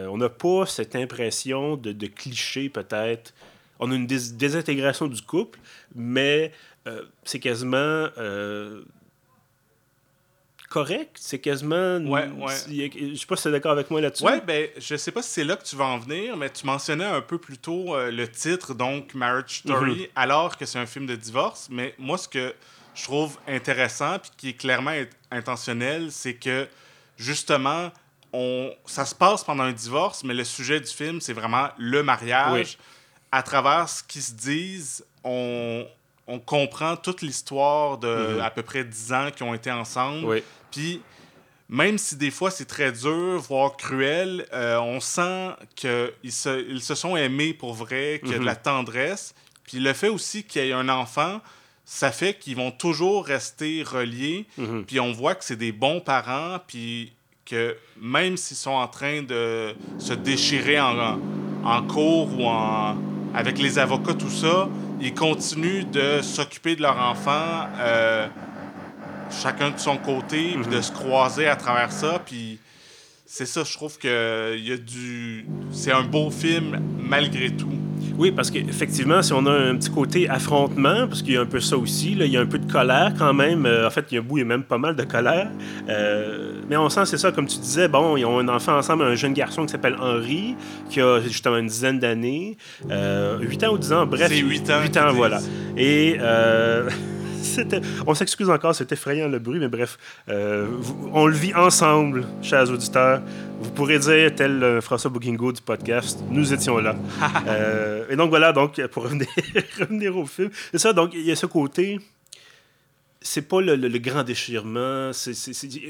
on 0.09 0.17
n'a 0.17 0.29
pas 0.29 0.65
cette 0.65 0.95
impression 0.95 1.77
de, 1.77 1.93
de 1.93 2.07
cliché, 2.07 2.69
peut-être 2.69 3.33
on 3.79 3.91
a 3.91 3.95
une 3.95 4.07
désintégration 4.07 5.07
du 5.07 5.21
couple, 5.21 5.59
mais 5.95 6.51
euh, 6.87 7.03
c'est 7.23 7.39
quasiment 7.39 7.77
euh, 7.77 8.83
correct. 10.69 11.17
C'est 11.19 11.39
quasiment. 11.39 11.97
Ouais, 11.97 12.27
ouais. 12.27 12.55
Je 12.67 13.15
sais 13.15 13.25
pas 13.25 13.35
si 13.35 13.43
tu 13.43 13.49
es 13.49 13.51
d'accord 13.51 13.71
avec 13.71 13.89
moi 13.89 14.01
là-dessus. 14.01 14.23
Ouais, 14.23 14.41
ben, 14.41 14.69
je 14.77 14.95
sais 14.95 15.11
pas 15.11 15.21
si 15.21 15.29
c'est 15.31 15.43
là 15.43 15.55
que 15.55 15.63
tu 15.63 15.75
vas 15.75 15.85
en 15.85 15.97
venir, 15.97 16.37
mais 16.37 16.49
tu 16.49 16.65
mentionnais 16.65 17.05
un 17.05 17.21
peu 17.21 17.37
plus 17.37 17.57
tôt 17.57 17.95
euh, 17.95 18.11
le 18.11 18.27
titre, 18.27 18.73
donc 18.73 19.13
Marriage 19.13 19.59
Story, 19.59 20.01
mhm. 20.01 20.07
alors 20.15 20.57
que 20.57 20.65
c'est 20.65 20.79
un 20.79 20.85
film 20.85 21.05
de 21.05 21.15
divorce. 21.15 21.67
Mais 21.71 21.95
moi, 21.97 22.17
ce 22.17 22.27
que 22.27 22.53
je 22.95 23.03
trouve 23.03 23.37
intéressant, 23.47 24.19
puis 24.19 24.31
qui 24.37 24.49
est 24.49 24.53
clairement 24.53 24.93
intentionnel, 25.31 26.11
c'est 26.11 26.35
que 26.35 26.67
justement, 27.17 27.91
on, 28.33 28.71
ça 28.85 29.05
se 29.05 29.15
passe 29.15 29.43
pendant 29.43 29.63
un 29.63 29.71
divorce, 29.71 30.23
mais 30.23 30.33
le 30.33 30.43
sujet 30.43 30.79
du 30.79 30.87
film, 30.91 31.21
c'est 31.21 31.33
vraiment 31.33 31.69
le 31.77 32.03
mariage 32.03 32.77
à 33.31 33.43
travers 33.43 33.89
ce 33.89 34.03
qu'ils 34.03 34.21
se 34.21 34.33
disent, 34.33 35.05
on, 35.23 35.85
on 36.27 36.39
comprend 36.39 36.95
toute 36.95 37.21
l'histoire 37.21 37.97
de 37.97 38.35
mhm. 38.35 38.41
à 38.41 38.51
peu 38.51 38.61
près 38.61 38.83
10 38.83 39.13
ans 39.13 39.29
qui 39.35 39.43
ont 39.43 39.53
été 39.53 39.71
ensemble. 39.71 40.41
Puis 40.71 41.01
même 41.67 41.97
si 41.97 42.15
des 42.15 42.31
fois 42.31 42.51
c'est 42.51 42.65
très 42.65 42.91
dur, 42.91 43.39
voire 43.39 43.75
cruel, 43.77 44.45
euh, 44.53 44.79
on 44.79 44.99
sent 44.99 45.49
qu'ils 45.75 46.31
se, 46.31 46.67
ils 46.69 46.81
se 46.81 46.95
sont 46.95 47.15
aimés 47.15 47.53
pour 47.53 47.73
vrai, 47.73 48.19
qu'il 48.23 48.31
y 48.31 48.35
a 48.35 48.39
de 48.39 48.45
la 48.45 48.53
mhm. 48.53 48.61
tendresse. 48.63 49.33
Puis 49.63 49.79
le 49.79 49.93
fait 49.93 50.09
aussi 50.09 50.43
qu'il 50.43 50.65
y 50.65 50.69
ait 50.69 50.73
un 50.73 50.89
enfant, 50.89 51.41
ça 51.85 52.11
fait 52.11 52.35
qu'ils 52.35 52.55
vont 52.55 52.71
toujours 52.71 53.25
rester 53.25 53.83
reliés. 53.83 54.45
Mhm. 54.57 54.85
Puis 54.85 54.99
on 54.99 55.11
voit 55.11 55.35
que 55.35 55.43
c'est 55.43 55.55
des 55.55 55.71
bons 55.71 55.99
parents, 55.99 56.59
puis 56.67 57.13
que 57.45 57.75
même 57.99 58.37
s'ils 58.37 58.57
sont 58.57 58.71
en 58.71 58.87
train 58.87 59.23
de 59.23 59.75
se 59.97 60.13
déchirer 60.13 60.79
en, 60.79 61.19
en 61.63 61.83
cours 61.87 62.39
ou 62.39 62.45
en, 62.45 62.95
avec 63.33 63.59
les 63.59 63.79
avocats, 63.79 64.13
tout 64.13 64.29
ça, 64.29 64.69
ils 65.01 65.13
continuent 65.13 65.85
de 65.85 66.21
s'occuper 66.21 66.75
de 66.75 66.81
leur 66.81 66.97
enfant, 66.97 67.67
euh, 67.79 68.27
chacun 69.31 69.71
de 69.71 69.79
son 69.79 69.97
côté, 69.97 70.55
puis 70.59 70.71
de 70.71 70.75
mhm. 70.77 70.81
se 70.81 70.91
croiser 70.91 71.47
à 71.47 71.55
travers 71.55 71.91
ça. 71.91 72.19
Puis 72.25 72.59
c'est 73.25 73.45
ça, 73.45 73.63
je 73.63 73.73
trouve 73.73 73.97
que 73.97 74.57
y 74.57 74.71
a 74.71 74.77
du... 74.77 75.45
c'est 75.71 75.91
un 75.91 76.03
beau 76.03 76.31
film 76.31 76.79
malgré 76.99 77.51
tout. 77.51 77.78
Oui, 78.19 78.31
parce 78.31 78.51
qu'effectivement, 78.51 79.21
si 79.21 79.31
on 79.31 79.45
a 79.45 79.51
un 79.51 79.77
petit 79.77 79.89
côté 79.89 80.27
affrontement, 80.27 81.07
parce 81.07 81.21
qu'il 81.21 81.35
y 81.35 81.37
a 81.37 81.41
un 81.41 81.45
peu 81.45 81.61
ça 81.61 81.77
aussi, 81.77 82.15
là, 82.15 82.25
il 82.25 82.31
y 82.33 82.35
a 82.35 82.41
un 82.41 82.45
peu 82.45 82.59
de 82.59 82.69
colère 82.69 83.13
quand 83.17 83.33
même. 83.33 83.65
Euh, 83.65 83.87
en 83.87 83.89
fait, 83.89 84.07
il 84.11 84.15
y 84.15 84.17
a 84.17 84.21
bout, 84.21 84.39
il 84.39 84.41
y 84.41 84.43
a 84.43 84.45
même 84.45 84.63
pas 84.63 84.77
mal 84.77 84.97
de 84.97 85.03
colère. 85.03 85.47
Euh, 85.87 86.51
mais 86.69 86.75
on 86.75 86.89
sent, 86.89 87.05
c'est 87.05 87.17
ça, 87.17 87.31
comme 87.31 87.47
tu 87.47 87.57
disais, 87.59 87.87
bon, 87.87 88.17
ils 88.17 88.25
ont 88.25 88.39
un 88.39 88.49
enfant 88.49 88.77
ensemble, 88.77 89.03
un 89.03 89.15
jeune 89.15 89.31
garçon 89.31 89.65
qui 89.65 89.71
s'appelle 89.71 89.95
Henri, 90.01 90.57
qui 90.89 90.99
a 90.99 91.21
justement 91.21 91.59
une 91.59 91.67
dizaine 91.67 91.97
d'années, 91.97 92.57
euh, 92.91 93.39
8 93.39 93.63
ans 93.63 93.73
ou 93.75 93.77
10 93.77 93.93
ans, 93.93 94.05
bref. 94.05 94.27
C'est 94.27 94.39
8 94.39 94.69
ans. 94.69 94.81
8 94.83 94.97
ans, 94.97 95.13
voilà. 95.13 95.39
Et. 95.77 96.17
On 98.07 98.13
s'excuse 98.13 98.49
encore, 98.49 98.75
c'est 98.75 98.91
effrayant 98.91 99.27
le 99.27 99.39
bruit, 99.39 99.59
mais 99.59 99.67
bref, 99.67 99.97
euh, 100.29 100.67
on 101.13 101.27
le 101.27 101.35
vit 101.35 101.53
ensemble, 101.53 102.25
chers 102.41 102.69
auditeurs. 102.69 103.21
Vous 103.61 103.71
pourrez 103.71 103.99
dire, 103.99 104.33
tel 104.35 104.63
euh, 104.63 104.81
François 104.81 105.11
Bookingo 105.11 105.51
du 105.51 105.61
podcast, 105.61 106.19
nous 106.29 106.53
étions 106.53 106.77
là. 106.77 106.95
Euh, 107.47 108.05
et 108.09 108.15
donc 108.15 108.29
voilà, 108.29 108.51
donc 108.51 108.79
pour 108.87 109.03
revenir, 109.79 110.17
au 110.17 110.25
film, 110.25 110.49
c'est 110.71 110.77
ça, 110.77 110.93
donc 110.93 111.11
il 111.13 111.21
y 111.21 111.31
a 111.31 111.35
ce 111.35 111.45
côté 111.45 111.99
c'est 113.21 113.41
pas 113.41 113.59
le, 113.59 113.75
le, 113.75 113.99
grand 113.99 114.23
déchirement. 114.23 115.11
C'est, 115.11 115.33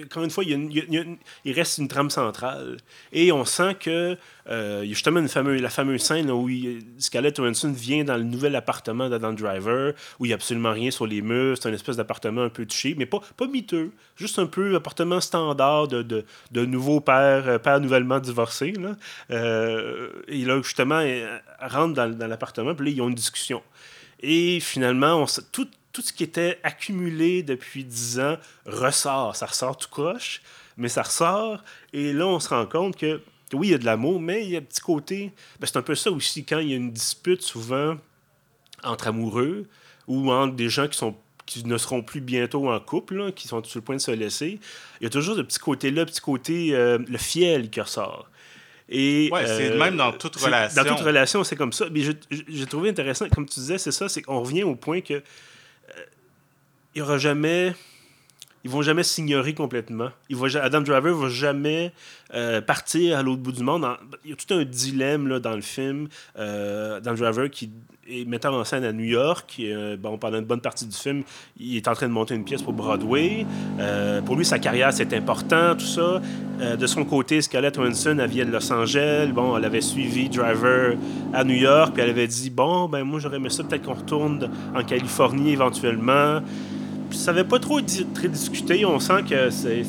encore 0.04 0.24
une 0.24 0.32
fois, 0.32 0.44
il, 0.44 0.50
y 0.50 0.98
a 0.98 1.04
il, 1.46 1.54
reste 1.54 1.78
une 1.78 1.88
trame 1.88 2.10
centrale. 2.10 2.78
Et 3.14 3.32
on 3.32 3.46
sent 3.46 3.76
que 3.80 4.18
euh, 4.50 4.80
il 4.82 4.90
y 4.90 4.92
a 4.92 4.94
justement 4.96 5.20
une 5.20 5.28
fameuse, 5.28 5.62
la 5.62 5.70
fameuse 5.70 6.02
scène 6.02 6.32
où 6.32 6.50
Scarlett 6.98 7.36
Johansson 7.38 7.72
vient 7.72 8.04
dans 8.04 8.18
le 8.18 8.24
nouvel 8.24 8.56
appartement 8.56 9.10
d'Adam 9.10 9.34
Driver, 9.34 9.94
où 10.20 10.26
il 10.26 10.30
n'y 10.30 10.34
a 10.34 10.36
absolument 10.36 10.72
rien 10.72 10.90
sur 10.90 11.06
les 11.06 11.22
murs. 11.22 11.58
C'est 11.62 11.70
un 11.70 11.74
espèce 11.74 11.98
d'appartement 11.98 12.42
un 12.42 12.50
peu 12.50 12.66
cheap, 12.68 12.98
mais 12.98 13.06
pas, 13.06 13.22
pas 13.38 13.48
miteux. 13.48 13.92
Juste 14.16 14.40
un 14.40 14.48
peu 14.48 14.76
appartement 14.76 15.22
standard 15.22 15.88
de, 15.88 16.02
de, 16.02 16.26
de 16.52 16.66
nouveau 16.66 17.00
père, 17.00 17.48
euh, 17.48 17.58
père 17.60 17.80
nouvellement 17.80 18.20
divorcé. 18.20 18.72
Là. 18.72 18.96
Euh, 19.30 20.10
et 20.28 20.46
là, 20.46 20.60
justement, 20.64 21.04
rentre 21.62 21.94
dans, 21.94 22.10
dans 22.10 22.28
l'appartement, 22.28 22.74
puis 22.74 22.88
là, 22.88 22.92
ils 22.96 23.02
ont 23.02 23.10
une 23.10 23.16
discussion. 23.16 23.62
Et 24.22 24.60
finalement, 24.60 25.24
on, 25.24 25.26
tout, 25.52 25.68
tout 25.92 26.02
ce 26.02 26.14
qui 26.14 26.24
était 26.24 26.60
accumulé 26.64 27.44
depuis 27.44 27.84
dix 27.84 28.20
ans 28.20 28.38
ressort. 28.66 29.36
Ça 29.36 29.48
ressort 29.48 29.78
tout 29.78 29.90
croche, 29.90 30.42
mais 30.78 30.90
ça 30.90 31.04
ressort. 31.04 31.64
Et 31.94 32.14
là, 32.14 32.28
on 32.28 32.40
se 32.40 32.50
rend 32.50 32.66
compte 32.66 32.96
que, 32.96 33.22
oui, 33.54 33.70
il 33.70 33.72
y 33.72 33.74
a 33.74 33.78
de 33.78 33.86
l'amour, 33.86 34.20
mais 34.20 34.44
il 34.44 34.52
y 34.52 34.56
a 34.56 34.60
un 34.60 34.64
petit 34.64 34.82
côté. 34.82 35.32
Ben, 35.60 35.68
c'est 35.68 35.78
un 35.78 35.82
peu 35.82 35.96
ça 35.96 36.12
aussi, 36.12 36.46
quand 36.46 36.60
il 36.60 36.70
y 36.70 36.74
a 36.74 36.78
une 36.78 36.92
dispute, 36.92 37.42
souvent, 37.42 37.98
entre 38.84 39.08
amoureux 39.08 39.68
ou 40.08 40.32
entre 40.32 40.56
des 40.56 40.70
gens 40.70 40.88
qui 40.88 40.98
sont 40.98 41.16
qui 41.46 41.66
ne 41.66 41.80
seront 41.80 42.04
plus 42.04 42.22
bientôt 42.22 42.70
en 42.70 42.80
couple, 42.80 43.32
qui 43.32 43.48
sont 43.48 43.64
sur 43.64 43.80
le 43.80 43.84
point 43.84 43.96
de 43.96 44.02
se 44.02 44.12
laisser, 44.12 44.60
il 45.02 45.04
y 45.04 45.08
a 45.08 45.10
toujours 45.10 45.36
ce 45.36 45.42
petit 45.42 45.58
côté-là, 45.58 46.06
petit 46.06 46.22
côté, 46.22 46.76
euh, 46.76 47.00
le 47.08 47.18
fiel 47.18 47.72
qui 47.72 47.82
ressort. 47.82 48.30
Et, 48.88 49.30
ouais, 49.32 49.48
c'est 49.48 49.72
euh, 49.72 49.80
même 49.80 49.98
dans 49.98 50.12
toute 50.12 50.36
relation. 50.36 50.84
Dans 50.84 50.96
toute 50.96 51.04
relation, 51.04 51.44
c'est 51.44 51.56
comme 51.56 51.74
ça. 51.74 51.86
Mais 51.92 52.02
j'ai 52.02 52.66
trouvé 52.68 52.90
intéressant, 52.90 53.28
comme 53.30 53.48
tu 53.48 53.60
disais, 53.60 53.80
c'est 53.80 53.92
ça, 53.92 54.08
c'est 54.10 54.22
qu'on 54.22 54.42
revient 54.42 54.62
au 54.62 54.76
point 54.76 55.02
que 55.02 55.24
il 56.94 57.00
y 57.00 57.02
aura 57.02 57.18
jamais 57.18 57.76
ils 58.70 58.72
vont 58.72 58.84
jamais 58.84 59.02
s'ignorer 59.02 59.56
complètement. 59.56 60.10
Adam 60.62 60.82
Driver 60.82 61.16
va 61.16 61.28
jamais 61.28 61.92
euh, 62.36 62.62
partir 62.62 63.18
à 63.18 63.24
l'autre 63.24 63.42
bout 63.42 63.52
du 63.52 63.64
monde. 63.64 63.84
il 64.24 64.30
y 64.30 64.34
a 64.34 64.36
tout 64.36 64.54
un 64.54 64.64
dilemme 64.64 65.28
là, 65.28 65.40
dans 65.40 65.56
le 65.56 65.62
film. 65.62 66.08
Euh, 66.38 66.98
Adam 66.98 67.16
Driver 67.16 67.50
qui 67.50 67.72
est 68.08 68.26
metteur 68.26 68.54
en 68.54 68.64
scène 68.64 68.84
à 68.84 68.94
New 68.94 69.06
York. 69.06 69.56
Euh, 69.60 69.98
bon, 69.98 70.20
pendant 70.20 70.38
une 70.38 70.46
bonne 70.46 70.62
partie 70.62 70.86
du 70.86 70.96
film, 70.96 71.24
il 71.60 71.78
est 71.78 71.88
en 71.88 71.96
train 71.96 72.08
de 72.08 72.14
monter 72.14 72.36
une 72.36 72.44
pièce 72.44 72.62
pour 72.62 72.74
Broadway. 72.74 73.44
pour 74.28 74.36
lui, 74.36 74.46
sa 74.46 74.60
carrière, 74.60 74.94
c'est 74.94 75.16
important, 75.16 75.76
tout 75.76 75.86
ça. 75.86 76.22
de 76.78 76.88
son 76.88 77.06
côté, 77.06 77.42
Scarlett 77.42 77.74
Johansson, 77.74 78.20
elle 78.20 78.30
vient 78.30 78.46
de 78.46 78.52
Los 78.52 78.72
Angeles. 78.72 79.32
Bon, 79.34 79.58
elle 79.58 79.66
avait 79.66 79.82
suivi 79.82 80.30
Driver 80.30 80.96
à 81.34 81.44
New 81.44 81.56
York, 81.56 81.94
puis 81.96 82.04
elle 82.04 82.12
avait 82.12 82.28
dit, 82.28 82.52
bon, 82.52 82.88
ben 82.88 83.04
moi, 83.04 83.20
j'aurais 83.20 83.38
aimé 83.38 83.50
ça, 83.50 83.64
peut-être 83.64 83.82
qu'on 83.82 83.96
retourne 83.96 84.48
en 84.76 84.84
Californie 84.84 85.54
éventuellement 85.54 86.42
ça 87.12 87.34
n'avait 87.34 87.48
pas 87.48 87.60
trop 87.60 87.80
très 88.14 88.28
discuté. 88.28 88.86
On 88.86 89.00
sent 89.00 89.24
que 89.30 89.50
c'est. 89.50 89.84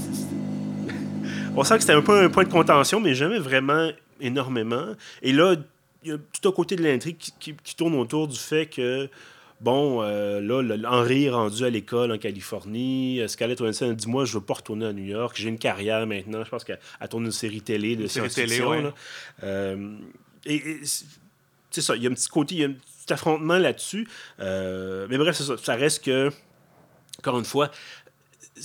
On 1.57 1.65
sent 1.65 1.75
que 1.75 1.81
c'était 1.81 1.95
un 1.95 2.03
peu 2.03 2.23
un 2.23 2.29
point 2.29 2.45
de 2.45 2.49
contention, 2.49 3.01
mais 3.01 3.15
jamais 3.15 3.39
vraiment 3.39 3.91
énormément. 4.21 4.95
Et 5.23 5.33
là, 5.33 5.57
il 6.05 6.11
y 6.11 6.13
a 6.13 6.17
tout 6.19 6.49
à 6.49 6.53
côté 6.53 6.77
de 6.77 6.83
l'intrigue 6.83 7.17
qui, 7.19 7.75
tourne 7.77 7.95
autour 7.95 8.29
du 8.29 8.39
fait 8.39 8.67
que. 8.67 9.09
Bon, 9.61 10.01
euh, 10.01 10.41
là, 10.41 10.91
Henri 10.91 11.27
est 11.27 11.31
rendu 11.31 11.65
à 11.65 11.69
l'école 11.69 12.13
en 12.13 12.17
Californie. 12.17 13.21
Scarlett 13.27 13.59
Johansson 13.59 13.91
a 13.91 13.93
dit 13.93 14.09
Moi, 14.09 14.25
je 14.25 14.33
veux 14.33 14.41
pas 14.41 14.55
retourner 14.55 14.87
à 14.87 14.93
New 14.95 15.05
York. 15.05 15.37
J'ai 15.39 15.51
une 15.51 15.59
carrière 15.59 16.07
maintenant. 16.07 16.43
Je 16.45 16.49
pense 16.49 16.65
qu'elle 16.65 16.79
tourne 17.11 17.27
une 17.27 17.31
série 17.31 17.61
télé 17.61 17.95
de 17.95 18.07
science-fiction. 18.07 18.95
Euh, 19.43 19.97
et, 20.47 20.63
c'est 21.71 21.83
ça, 21.83 21.95
il 21.95 22.03
y 22.03 22.07
a 22.07 22.11
un 22.11 22.15
petit 22.15 22.29
côté, 22.29 22.55
il 22.55 22.61
y 22.61 22.65
a 22.65 22.69
un 22.69 22.73
petit 22.73 23.13
affrontement 23.13 23.59
là-dessus. 23.59 24.09
Euh, 24.41 25.07
mais 25.09 25.19
bref, 25.19 25.37
c'est 25.37 25.45
ça. 25.45 25.57
Ça 25.57 25.75
reste 25.75 26.05
que 26.05 26.31
encore 27.21 27.39
une 27.39 27.45
fois, 27.45 27.71
il 28.57 28.63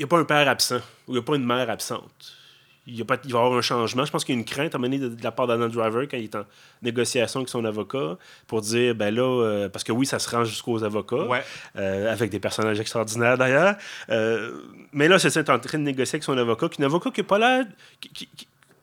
n'y 0.00 0.04
a 0.04 0.06
pas 0.06 0.18
un 0.18 0.24
père 0.24 0.48
absent 0.48 0.80
ou 1.06 1.12
il 1.12 1.14
n'y 1.14 1.18
a 1.18 1.22
pas 1.22 1.36
une 1.36 1.44
mère 1.44 1.68
absente. 1.68 2.36
Il, 2.84 2.96
y 2.96 3.02
a 3.02 3.04
pas, 3.04 3.16
il 3.24 3.32
va 3.32 3.38
y 3.38 3.42
avoir 3.42 3.56
un 3.56 3.62
changement. 3.62 4.04
Je 4.04 4.10
pense 4.10 4.24
qu'il 4.24 4.34
y 4.34 4.38
a 4.38 4.40
une 4.40 4.44
crainte 4.44 4.74
à 4.74 4.78
mener 4.78 4.98
de, 4.98 5.16
la 5.22 5.30
part 5.30 5.46
d'Adam 5.46 5.68
Driver 5.68 6.08
quand 6.10 6.16
il 6.16 6.24
est 6.24 6.34
en 6.34 6.44
négociation 6.82 7.40
avec 7.40 7.48
son 7.48 7.64
avocat 7.64 8.18
pour 8.48 8.60
dire, 8.60 8.96
ben 8.96 9.14
là, 9.14 9.22
euh, 9.22 9.68
parce 9.68 9.84
que 9.84 9.92
oui, 9.92 10.04
ça 10.04 10.18
se 10.18 10.28
rend 10.28 10.44
jusqu'aux 10.44 10.82
avocats, 10.82 11.28
euh, 11.76 12.12
avec 12.12 12.30
des 12.30 12.40
personnages 12.40 12.80
extraordinaires 12.80 13.38
d'ailleurs. 13.38 13.76
Euh, 14.10 14.62
mais 14.92 15.06
là, 15.06 15.20
c'est 15.20 15.48
en 15.48 15.60
train 15.60 15.78
de 15.78 15.84
négocier 15.84 16.16
avec 16.16 16.24
son 16.24 16.36
avocat, 16.36 16.68
qui 16.68 16.82
est 16.82 16.84
un 16.84 16.88
avocat 16.88 17.10
qui 17.10 17.20
n'a 17.20 17.26
pas 17.26 17.38
l'air. 17.38 17.66
Qui, 18.00 18.28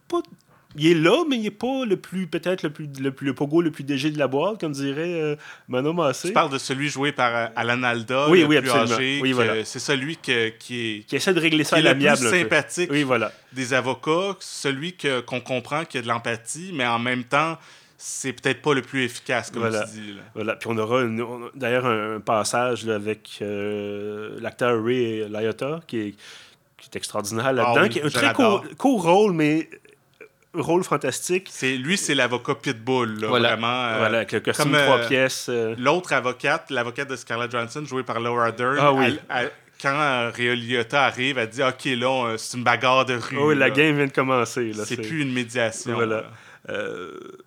pas 0.08 0.22
il 0.80 0.88
est 0.88 0.94
là, 0.94 1.24
mais 1.30 1.36
il 1.36 1.44
n'est 1.44 1.52
pas 1.52 1.86
le 1.86 1.98
plus, 1.98 2.28
peut-être 2.28 2.64
le 2.64 2.70
plus, 2.70 2.88
le 3.00 3.12
plus, 3.12 3.28
le 3.28 3.34
pogo 3.34 3.62
le 3.62 3.72
plus 3.72 3.84
dégé 3.84 4.12
de 4.12 4.18
la 4.18 4.28
boîte, 4.28 4.60
comme 4.60 4.72
dirait 4.72 5.22
euh, 5.22 5.36
Manon 5.68 5.94
Massé. 5.94 6.30
Tu 6.30 6.34
parles 6.34 6.52
de 6.52 6.58
celui 6.58 6.90
joué 6.90 7.12
par 7.12 7.36
euh, 7.36 7.48
Alan 7.56 7.84
Alda, 7.84 8.30
oui, 8.30 8.42
le 8.42 8.48
oui, 8.48 8.62
plus 8.62 8.72
âgé. 8.72 9.20
Oui, 9.22 9.32
voilà. 9.34 9.66
C'est 9.66 9.80
celui 9.80 10.18
que, 10.18 10.50
qui 10.50 10.80
est... 10.80 11.08
Qui 11.08 11.18
essaie 11.18 11.34
de 11.34 11.40
régler 11.40 11.64
ça 11.64 11.78
à 11.78 11.82
l'amiable. 11.82 12.24
le 12.24 12.30
plus 12.30 12.40
sympathique 12.40 12.90
oui, 12.92 13.04
voilà. 13.04 13.32
des 13.54 13.74
avocats, 13.74 14.38
celui 14.40 14.96
qu'on 14.96 15.42
comprend 15.42 15.86
qui 15.86 15.98
a 15.98 16.02
de 16.02 16.08
l'empathie, 16.08 16.72
mais 16.74 16.88
en 16.88 17.00
même 17.00 17.26
temps, 17.26 17.58
c'est 17.98 18.32
peut-être 18.32 18.62
pas 18.62 18.74
le 18.74 18.82
plus 18.82 19.04
efficace, 19.04 19.52
comme 19.52 19.62
voilà. 19.62 19.84
tu 19.84 20.00
dis. 20.00 20.14
Là. 20.14 20.22
Voilà. 20.34 20.56
Puis 20.56 20.70
on 20.72 20.78
aura 20.78 21.04
d'ailleurs 21.54 21.86
un, 21.86 22.22
passage 22.22 22.88
avec 22.88 23.40
euh, 23.42 24.40
l'acteur 24.40 24.82
Ray 24.82 25.28
Liotta, 25.28 25.82
qui 25.86 26.00
est, 26.00 26.16
qui 26.78 26.90
est 26.90 26.96
extraordinaire 26.96 27.52
là-dedans, 27.52 27.82
ah 27.84 27.90
qui 27.90 28.00
est 28.00 28.06
un 28.06 28.10
très 28.10 28.34
court, 28.34 28.64
court, 28.78 29.04
rôle, 29.04 29.34
mais 29.34 29.70
rôle 30.62 30.84
fantastique. 30.84 31.50
C'est 31.52 31.78
lui, 31.78 31.98
c'est 31.98 32.16
l'avocat 32.16 32.56
Pitbull, 32.56 33.20
là, 33.20 33.28
voilà. 33.28 33.50
vraiment. 33.50 33.68
Euh, 33.68 33.98
voilà, 34.00 34.18
avec 34.18 34.32
le 34.32 34.40
costume 34.40 34.72
comme, 34.72 34.82
trois 34.82 35.00
euh, 35.00 35.08
pièces. 35.08 35.48
Euh. 35.50 35.76
L'autre 35.78 36.14
avocate, 36.14 36.70
l'avocate 36.70 37.10
de 37.10 37.16
Scarlett 37.16 37.52
Johansson, 37.52 37.86
jouée 37.86 38.04
par 38.04 38.20
Laura 38.20 38.52
Dern. 38.52 38.78
Ah, 38.80 38.94
oui. 38.94 39.20
quand 39.82 40.32
Réa 40.34 40.56
Liotta 40.56 41.06
arrive, 41.06 41.38
elle 41.38 41.50
dit 41.50 41.64
OK, 41.64 41.86
là, 41.86 42.36
c'est 42.38 42.58
une 42.58 42.64
bagarre 42.64 43.06
de 43.06 43.16
rue. 43.16 43.38
Oh, 43.38 43.50
oui, 43.50 43.56
la 43.56 43.70
game 43.70 43.96
vient 43.96 44.08
de 44.08 44.12
commencer. 44.12 44.72
C'est 44.86 44.98
plus 44.98 45.22
une 45.22 45.34
médiation. 45.34 45.94
Voilà. 45.94 46.26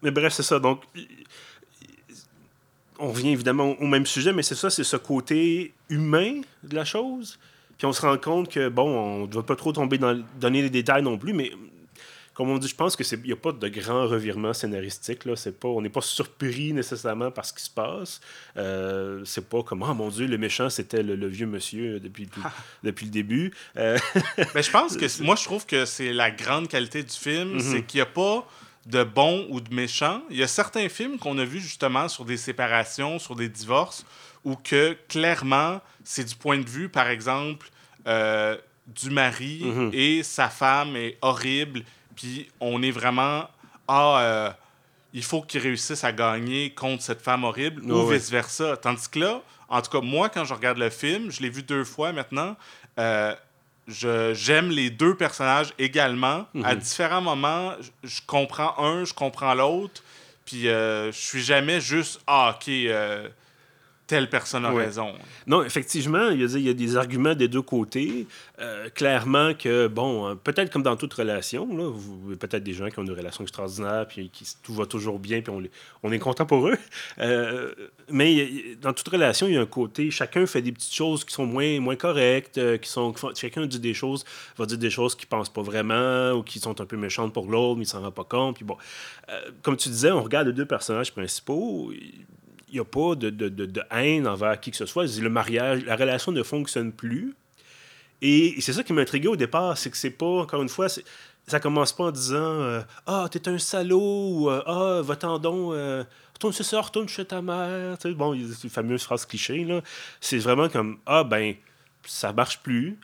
mais 0.03 0.11
bref, 0.11 0.33
c'est 0.33 0.43
ça. 0.43 0.59
Donc, 0.59 0.83
on 2.99 3.09
revient 3.09 3.31
évidemment 3.31 3.75
au 3.81 3.87
même 3.87 4.07
sujet, 4.07 4.33
mais 4.33 4.43
c'est 4.43 4.55
ça, 4.55 4.71
c'est 4.71 4.85
ce 4.85 4.97
côté 4.97 5.73
humain 5.89 6.41
de 6.63 6.75
la 6.75 6.85
chose. 6.85 7.39
Puis 7.77 7.87
on 7.89 7.93
se 7.93 8.03
rend 8.03 8.17
compte 8.17 8.49
que, 8.49 8.69
bon, 8.69 8.89
on 8.89 9.23
ne 9.23 9.27
doit 9.27 9.45
pas 9.45 9.57
trop 9.57 9.73
tomber 9.73 9.99
dans 9.99 10.23
donner 10.39 10.63
les 10.63 10.71
détails 10.71 11.03
non 11.03 11.19
plus, 11.19 11.33
mais 11.33 11.51
comme 12.35 12.49
on 12.49 12.59
dit, 12.59 12.69
je 12.69 12.75
pense 12.75 12.97
qu'il 12.97 13.21
n'y 13.25 13.33
a 13.33 13.37
pas 13.37 13.53
de 13.53 13.69
grand 13.69 14.07
revirement 14.07 14.55
scénaristique. 14.55 15.25
Là. 15.27 15.35
Pas, 15.61 15.69
on 15.69 15.83
n'est 15.83 15.91
pas 15.91 16.01
surpris 16.01 16.73
nécessairement 16.73 17.31
par 17.31 17.45
ce 17.45 17.53
qui 17.53 17.63
se 17.63 17.71
passe. 17.71 18.21
Euh, 18.57 19.23
c'est 19.25 19.49
pas 19.49 19.63
comme, 19.63 19.83
oh 19.83 19.95
mon 19.95 20.09
Dieu, 20.09 20.27
le 20.27 20.39
méchant, 20.39 20.71
c'était 20.71 21.03
le, 21.03 21.27
vieux 21.27 21.47
monsieur 21.47 22.01
depuis, 22.01 22.29
depuis 22.83 23.07
le 23.07 23.13
début. 23.13 23.53
Euh, 23.77 23.99
Mais 24.55 24.63
je 24.63 24.71
pense 24.71 24.97
que, 24.97 25.07
moi, 25.23 25.37
je 25.37 25.45
trouve 25.45 25.67
que 25.67 25.85
c'est 25.85 26.13
la 26.13 26.31
grande 26.31 26.69
qualité 26.69 27.03
du 27.03 27.15
film, 27.15 27.55
mhm. 27.55 27.61
c'est 27.61 27.83
qu'il 27.83 27.99
n'y 27.99 28.03
a 28.03 28.07
pas 28.07 28.49
de 28.87 29.05
bon 29.05 29.47
ou 29.51 29.61
de 29.61 29.73
méchant. 29.75 30.23
Il 30.31 30.39
y 30.39 30.43
a 30.43 30.49
certains 30.49 30.89
films 30.89 31.19
qu'on 31.19 31.39
a 31.39 31.45
vus 31.45 31.61
justement 31.61 32.09
sur 32.09 32.25
des 32.25 32.39
séparations, 32.39 33.19
sur 33.19 33.37
des 33.37 33.49
divorces, 33.51 34.07
où 34.45 34.57
que 34.57 34.97
clairement, 35.09 35.81
c'est 36.03 36.25
du 36.25 36.35
point 36.35 36.59
de 36.59 36.69
vue, 36.69 36.89
par 36.89 37.09
exemple, 37.09 37.69
euh, 38.07 38.57
du 38.87 39.11
mari 39.11 39.63
mhm. 39.65 39.91
et 39.93 40.23
sa 40.23 40.49
femme 40.49 40.97
est 40.97 41.17
horrible 41.21 41.85
puis 42.23 42.49
on 42.61 42.83
est 42.83 42.93
vraiment 42.93 43.49
ah 43.89 44.21
euh, 44.21 44.51
il 45.13 45.25
faut 45.25 45.43
qu'il 45.43 45.61
réussisse 45.61 46.05
à 46.05 46.13
gagner 46.13 46.71
contre 46.71 47.03
cette 47.03 47.21
femme 47.21 47.43
horrible 47.43 47.83
ou 47.91 48.07
vice 48.07 48.31
versa. 48.31 48.77
Tandis 48.77 49.09
que 49.11 49.19
là, 49.19 49.43
en 49.69 49.83
tout 49.83 49.91
cas 49.91 50.01
moi 50.01 50.29
quand 50.29 50.45
je 50.45 50.55
regarde 50.55 50.79
le 50.79 50.89
film, 50.89 51.33
je 51.33 51.43
l'ai 51.43 51.51
vu 51.51 51.65
deux 51.65 51.83
fois 51.83 52.13
maintenant. 52.13 52.57
Euh, 53.01 53.35
j'aime 53.89 54.71
les 54.71 54.91
deux 54.91 55.17
personnages 55.17 55.75
également. 55.81 56.47
À 56.63 56.75
mhm. 56.75 56.81
différents 56.81 57.21
moments, 57.21 57.73
je, 58.05 58.21
comprends 58.25 58.79
un, 58.79 59.05
je 59.05 59.13
comprends 59.13 59.55
l'autre. 59.55 60.05
Puis 60.45 60.69
euh, 60.69 61.11
je 61.11 61.19
suis 61.19 61.43
jamais 61.43 61.81
juste 61.81 62.21
ah 62.29 62.57
ok 62.57 62.71
telle 64.07 64.29
personne 64.29 64.65
a 64.65 64.71
raison. 64.71 65.15
Non, 65.47 65.63
effectivement, 65.63 66.29
il 66.29 66.41
y, 66.41 66.69
a, 66.69 66.75
des 66.75 66.97
arguments 66.97 67.35
des 67.35 67.49
deux 67.49 67.63
côtés. 67.63 68.27
Euh, 68.61 68.89
clairement 68.91 69.55
que, 69.55 69.87
bon, 69.87 70.29
euh, 70.29 70.35
peut-être 70.35 70.73
comme 70.73 70.83
dans 70.83 70.97
toute 70.97 71.15
relation, 71.15 71.67
là, 71.77 71.91
peut-être 72.39 72.63
des 72.63 72.75
gens 72.75 72.89
qui 72.91 72.99
ont 72.99 73.05
une 73.05 73.13
relation 73.13 73.43
extraordinaire, 73.43 74.07
puis 74.07 74.29
qui 74.31 74.47
tout 74.63 74.75
va 74.75 74.87
toujours 74.87 75.19
bien, 75.19 75.41
puis 75.41 75.53
on, 75.53 75.63
on 76.03 76.13
est 76.13 76.19
content 76.19 76.47
pour 76.47 76.69
eux. 76.69 76.77
Euh, 77.19 77.73
mais 78.09 78.77
dans 78.81 78.93
toute 78.93 79.09
relation, 79.09 79.47
il 79.47 79.55
y 79.55 79.57
a 79.57 79.61
un 79.61 79.67
côté, 79.67 80.11
chacun 80.11 80.47
fait 80.47 80.63
des 80.63 80.73
petites 80.73 80.95
choses 80.95 81.25
qui 81.25 81.33
sont 81.33 81.47
moins, 81.47 81.81
moins 81.81 81.97
correctes, 81.97 82.61
qui 82.81 82.89
sont, 82.89 83.15
chacun 83.35 83.67
dit 83.67 83.81
des 83.81 83.95
choses, 83.95 84.25
va 84.57 84.67
dire 84.67 84.79
des 84.79 84.91
choses 84.91 85.15
qu'il 85.15 85.29
pense 85.29 85.49
pas 85.49 85.63
vraiment, 85.63 86.33
ou 86.33 86.43
qui 86.43 86.59
sont 86.59 86.81
un 86.81 86.87
peu 86.87 86.97
méchantes 86.97 87.33
pour 87.33 87.47
l'autre, 87.47 87.77
mais 87.77 87.85
il 87.85 87.89
s'en 87.89 88.03
rend 88.03 88.11
pas 88.11 88.25
compte. 88.25 88.57
Puis 88.57 88.65
bon, 88.65 88.77
comme 89.63 89.77
tu 89.77 89.89
disais, 89.89 90.11
on 90.11 90.23
regarde 90.23 90.49
les 90.49 90.53
deux 90.53 90.67
personnages 90.67 91.13
principaux 91.13 91.93
n'y 92.75 92.81
a 92.81 92.85
pas 92.85 93.15
de, 93.15 93.31
de, 93.31 93.49
de, 93.49 93.83
haine 93.91 94.27
envers 94.27 94.59
qui 94.61 94.71
que 94.71 94.77
ce 94.77 94.87
soit. 94.87 95.05
Le 95.05 95.29
mariage, 95.29 95.85
la 95.85 95.97
relation 95.97 96.33
ne 96.33 96.43
fonctionne 96.43 96.93
plus. 96.93 97.35
Et, 98.21 98.55
c'est 98.61 98.73
ça 98.73 98.83
qui 98.83 98.93
m'a 98.93 99.03
intrigué 99.03 99.29
au 99.29 99.37
départ, 99.37 99.77
c'est 99.77 99.91
que 99.91 99.97
c'est 99.97 100.11
pas, 100.11 100.27
encore 100.27 100.63
une 100.63 100.69
fois, 100.69 100.87
ça 101.47 101.61
commence 101.61 101.93
pas 101.93 102.05
en 102.05 102.11
disant 102.13 102.37
euh, 102.37 102.81
Ah, 103.07 103.27
t'es 103.31 103.49
un 103.49 103.59
salaud 103.59 104.45
ou 104.45 104.49
Ah, 104.49 105.01
va-t'en 105.03 105.39
donc, 105.39 105.75
retourne 106.33 106.53
chez 106.53 106.63
ça, 106.63 106.81
retourne 106.81 107.09
chez 107.09 107.25
ta 107.25 107.43
mère. 107.43 107.99
Tu 107.99 108.09
sais, 108.09 108.15
bon, 108.15 108.33
les 108.33 108.69
fameuses 108.69 109.03
phrases 109.03 109.27
clichés. 109.27 109.65
Là. 109.65 109.81
C'est 110.21 110.39
vraiment 110.39 110.69
comme 110.69 110.99
Ah, 111.07 111.25
ben, 111.25 111.55
ça 112.07 112.33
marche 112.33 112.61
plus. 112.61 112.99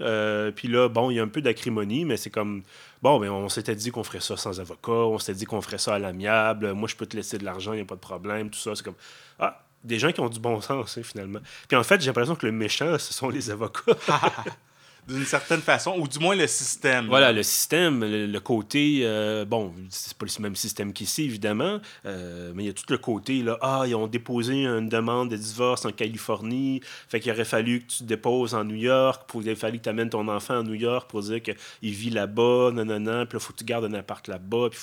puis 0.56 0.68
là, 0.68 0.88
bon, 0.88 1.10
il 1.10 1.16
y 1.16 1.20
a 1.20 1.22
un 1.22 1.28
peu 1.28 1.40
d'acrimonie, 1.40 2.04
mais 2.04 2.16
c'est 2.16 2.30
comme 2.30 2.62
Bon, 3.00 3.20
ben, 3.20 3.30
on 3.30 3.48
s'était 3.48 3.76
dit 3.76 3.90
qu'on 3.92 4.02
ferait 4.02 4.20
ça 4.20 4.36
sans 4.36 4.58
avocat, 4.58 4.90
on 4.90 5.18
s'était 5.18 5.38
dit 5.38 5.44
qu'on 5.44 5.60
ferait 5.60 5.78
ça 5.78 5.94
à 5.94 5.98
l'amiable, 5.98 6.72
moi, 6.72 6.88
je 6.88 6.96
peux 6.96 7.06
te 7.06 7.16
laisser 7.16 7.38
de 7.38 7.44
l'argent, 7.44 7.72
il 7.72 7.76
n'y 7.76 7.82
a 7.82 7.84
pas 7.84 7.94
de 7.94 8.00
problème, 8.00 8.50
tout 8.50 8.58
ça. 8.58 8.74
C'est 8.74 8.82
comme 8.82 8.96
Ah, 9.38 9.62
des 9.84 9.98
gens 9.98 10.10
qui 10.10 10.20
ont 10.20 10.28
du 10.28 10.40
bon 10.40 10.60
sens, 10.60 10.98
hein, 10.98 11.02
finalement. 11.04 11.38
Puis 11.68 11.76
en 11.76 11.84
fait, 11.84 12.00
j'ai 12.00 12.08
l'impression 12.08 12.34
que 12.34 12.46
le 12.46 12.52
méchant, 12.52 12.98
ce 12.98 13.14
sont 13.14 13.28
les 13.28 13.50
avocats. 13.50 13.92
D'une 15.08 15.24
certaine 15.24 15.62
façon, 15.62 15.94
ou 15.98 16.06
du 16.06 16.18
moins 16.18 16.36
le 16.36 16.46
système. 16.46 17.06
Voilà, 17.06 17.32
le 17.32 17.42
système, 17.42 18.04
le, 18.04 18.40
côté. 18.40 19.00
Euh, 19.04 19.46
bon, 19.46 19.72
c'est 19.88 20.12
pas 20.12 20.26
le 20.26 20.42
même 20.42 20.54
système 20.54 20.92
qu'ici, 20.92 21.24
évidemment, 21.24 21.80
euh, 22.04 22.52
mais 22.54 22.64
il 22.64 22.66
y 22.66 22.70
a 22.70 22.74
tout 22.74 22.84
le 22.90 22.98
côté, 22.98 23.42
là. 23.42 23.56
Ah, 23.62 23.84
ils 23.86 23.94
ont 23.94 24.06
déposé 24.06 24.66
une 24.66 24.90
demande 24.90 25.30
de 25.30 25.36
divorce 25.36 25.86
en 25.86 25.92
Californie, 25.92 26.82
fait 27.08 27.20
qu'il 27.20 27.32
aurait 27.32 27.46
fallu 27.46 27.80
que 27.80 27.86
tu 27.86 28.02
déposes 28.02 28.54
en 28.54 28.64
New 28.64 28.76
York, 28.76 29.22
il 29.34 29.40
aurait 29.40 29.54
fallu 29.54 29.78
que 29.78 29.84
tu 29.84 29.88
amènes 29.88 30.10
ton 30.10 30.28
enfant 30.28 30.58
à 30.58 30.62
New 30.62 30.74
York 30.74 31.08
pour 31.08 31.22
dire 31.22 31.40
qu'il 31.42 31.56
vit 31.94 32.10
là-bas, 32.10 32.72
non, 32.74 33.26
puis 33.26 33.38
il 33.38 33.40
faut 33.40 33.54
que 33.54 33.58
tu 33.58 33.64
gardes 33.64 33.86
un 33.86 33.94
appart 33.94 34.28
là-bas. 34.28 34.68
Puis, 34.70 34.80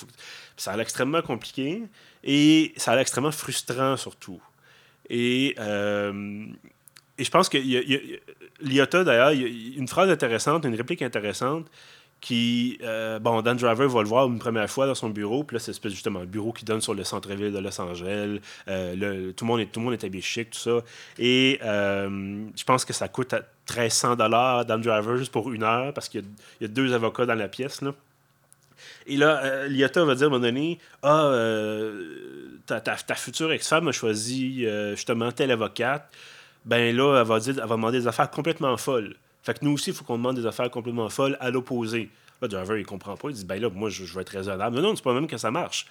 ça 0.56 0.72
a 0.72 0.76
l'air 0.76 0.82
extrêmement 0.82 1.22
compliqué 1.22 1.84
et 2.24 2.72
ça 2.76 2.90
a 2.90 2.94
l'air 2.94 3.02
extrêmement 3.02 3.30
frustrant, 3.30 3.96
surtout. 3.96 4.40
Et, 5.08 5.54
euh, 5.60 6.46
et 7.18 7.24
je 7.24 7.30
pense 7.30 7.48
que 7.48 7.58
l'IOTA, 8.60 9.04
d'ailleurs, 9.04 9.32
il 9.32 9.72
y 9.72 9.74
a 9.74 9.78
une 9.78 9.88
phrase 9.88 10.10
intéressante, 10.10 10.64
une 10.64 10.74
réplique 10.74 11.02
intéressante 11.02 11.66
qui, 12.20 12.78
euh, 12.82 13.18
bon, 13.18 13.42
Dan 13.42 13.56
Driver 13.56 13.88
va 13.88 14.02
le 14.02 14.08
voir 14.08 14.26
une 14.26 14.38
première 14.38 14.70
fois 14.70 14.86
dans 14.86 14.94
son 14.94 15.10
bureau, 15.10 15.44
puis 15.44 15.56
là, 15.56 15.60
c'est 15.60 15.88
justement 15.88 16.20
un 16.20 16.24
bureau 16.24 16.52
qui 16.52 16.64
donne 16.64 16.80
sur 16.80 16.94
le 16.94 17.04
centre-ville 17.04 17.52
de 17.52 17.58
Los 17.58 17.78
Angeles. 17.80 18.40
Euh, 18.68 19.32
tout, 19.32 19.44
le 19.44 19.48
monde 19.48 19.60
est, 19.60 19.66
tout 19.66 19.80
le 19.80 19.84
monde 19.84 19.92
est 19.92 20.04
habillé 20.04 20.22
chic, 20.22 20.50
tout 20.50 20.58
ça. 20.58 20.78
Et 21.18 21.58
je 21.62 22.64
pense 22.64 22.84
que 22.84 22.92
ça 22.92 23.08
coûte 23.08 23.34
1300 23.68 24.16
dollars 24.16 24.64
Dan 24.64 24.80
Driver 24.80 25.16
juste 25.16 25.32
pour 25.32 25.52
une 25.52 25.62
heure, 25.62 25.92
parce 25.92 26.08
qu'il 26.08 26.24
y, 26.60 26.64
a 26.64 26.68
deux 26.68 26.94
avocats 26.94 27.26
dans 27.26 27.34
la 27.34 27.48
pièce, 27.48 27.82
là. 27.82 27.92
Et 29.06 29.16
là, 29.16 29.40
euh, 29.44 29.68
Liotta 29.68 30.04
va 30.04 30.14
dire 30.14 30.24
à 30.24 30.26
un 30.26 30.30
moment 30.30 30.44
donné 30.44 30.78
Ah, 31.02 31.26
euh, 31.26 32.58
ta, 32.66 32.80
ta, 32.80 33.14
future 33.14 33.52
ex-femme 33.52 33.88
a 33.88 33.92
choisi 33.92 34.66
euh, 34.66 34.96
justement 34.96 35.32
telle 35.32 35.50
avocate. 35.50 36.10
Ben 36.66 36.94
là, 36.94 37.20
elle 37.20 37.26
va, 37.26 37.38
dire, 37.38 37.54
elle 37.56 37.68
va 37.68 37.76
demander 37.76 38.00
des 38.00 38.06
affaires 38.06 38.30
complètement 38.30 38.76
folles. 38.76 39.14
Fait 39.42 39.58
que 39.58 39.64
nous 39.64 39.72
aussi, 39.72 39.90
il 39.90 39.96
faut 39.96 40.04
qu'on 40.04 40.18
demande 40.18 40.36
des 40.36 40.46
affaires 40.46 40.70
complètement 40.70 41.08
folles 41.08 41.36
à 41.40 41.50
l'opposé. 41.50 42.10
Là, 42.42 42.48
Driver, 42.48 42.76
il 42.76 42.84
comprend 42.84 43.16
pas. 43.16 43.30
Il 43.30 43.34
dit 43.36 43.44
Ben 43.44 43.60
là, 43.60 43.70
moi, 43.72 43.88
je, 43.88 44.04
je 44.04 44.14
vais 44.14 44.22
être 44.22 44.30
raisonnable. 44.30 44.76
Non, 44.76 44.82
non, 44.82 44.96
c'est 44.96 45.04
pas 45.04 45.14
même 45.14 45.28
que 45.28 45.38
ça 45.38 45.50
marche. 45.50 45.86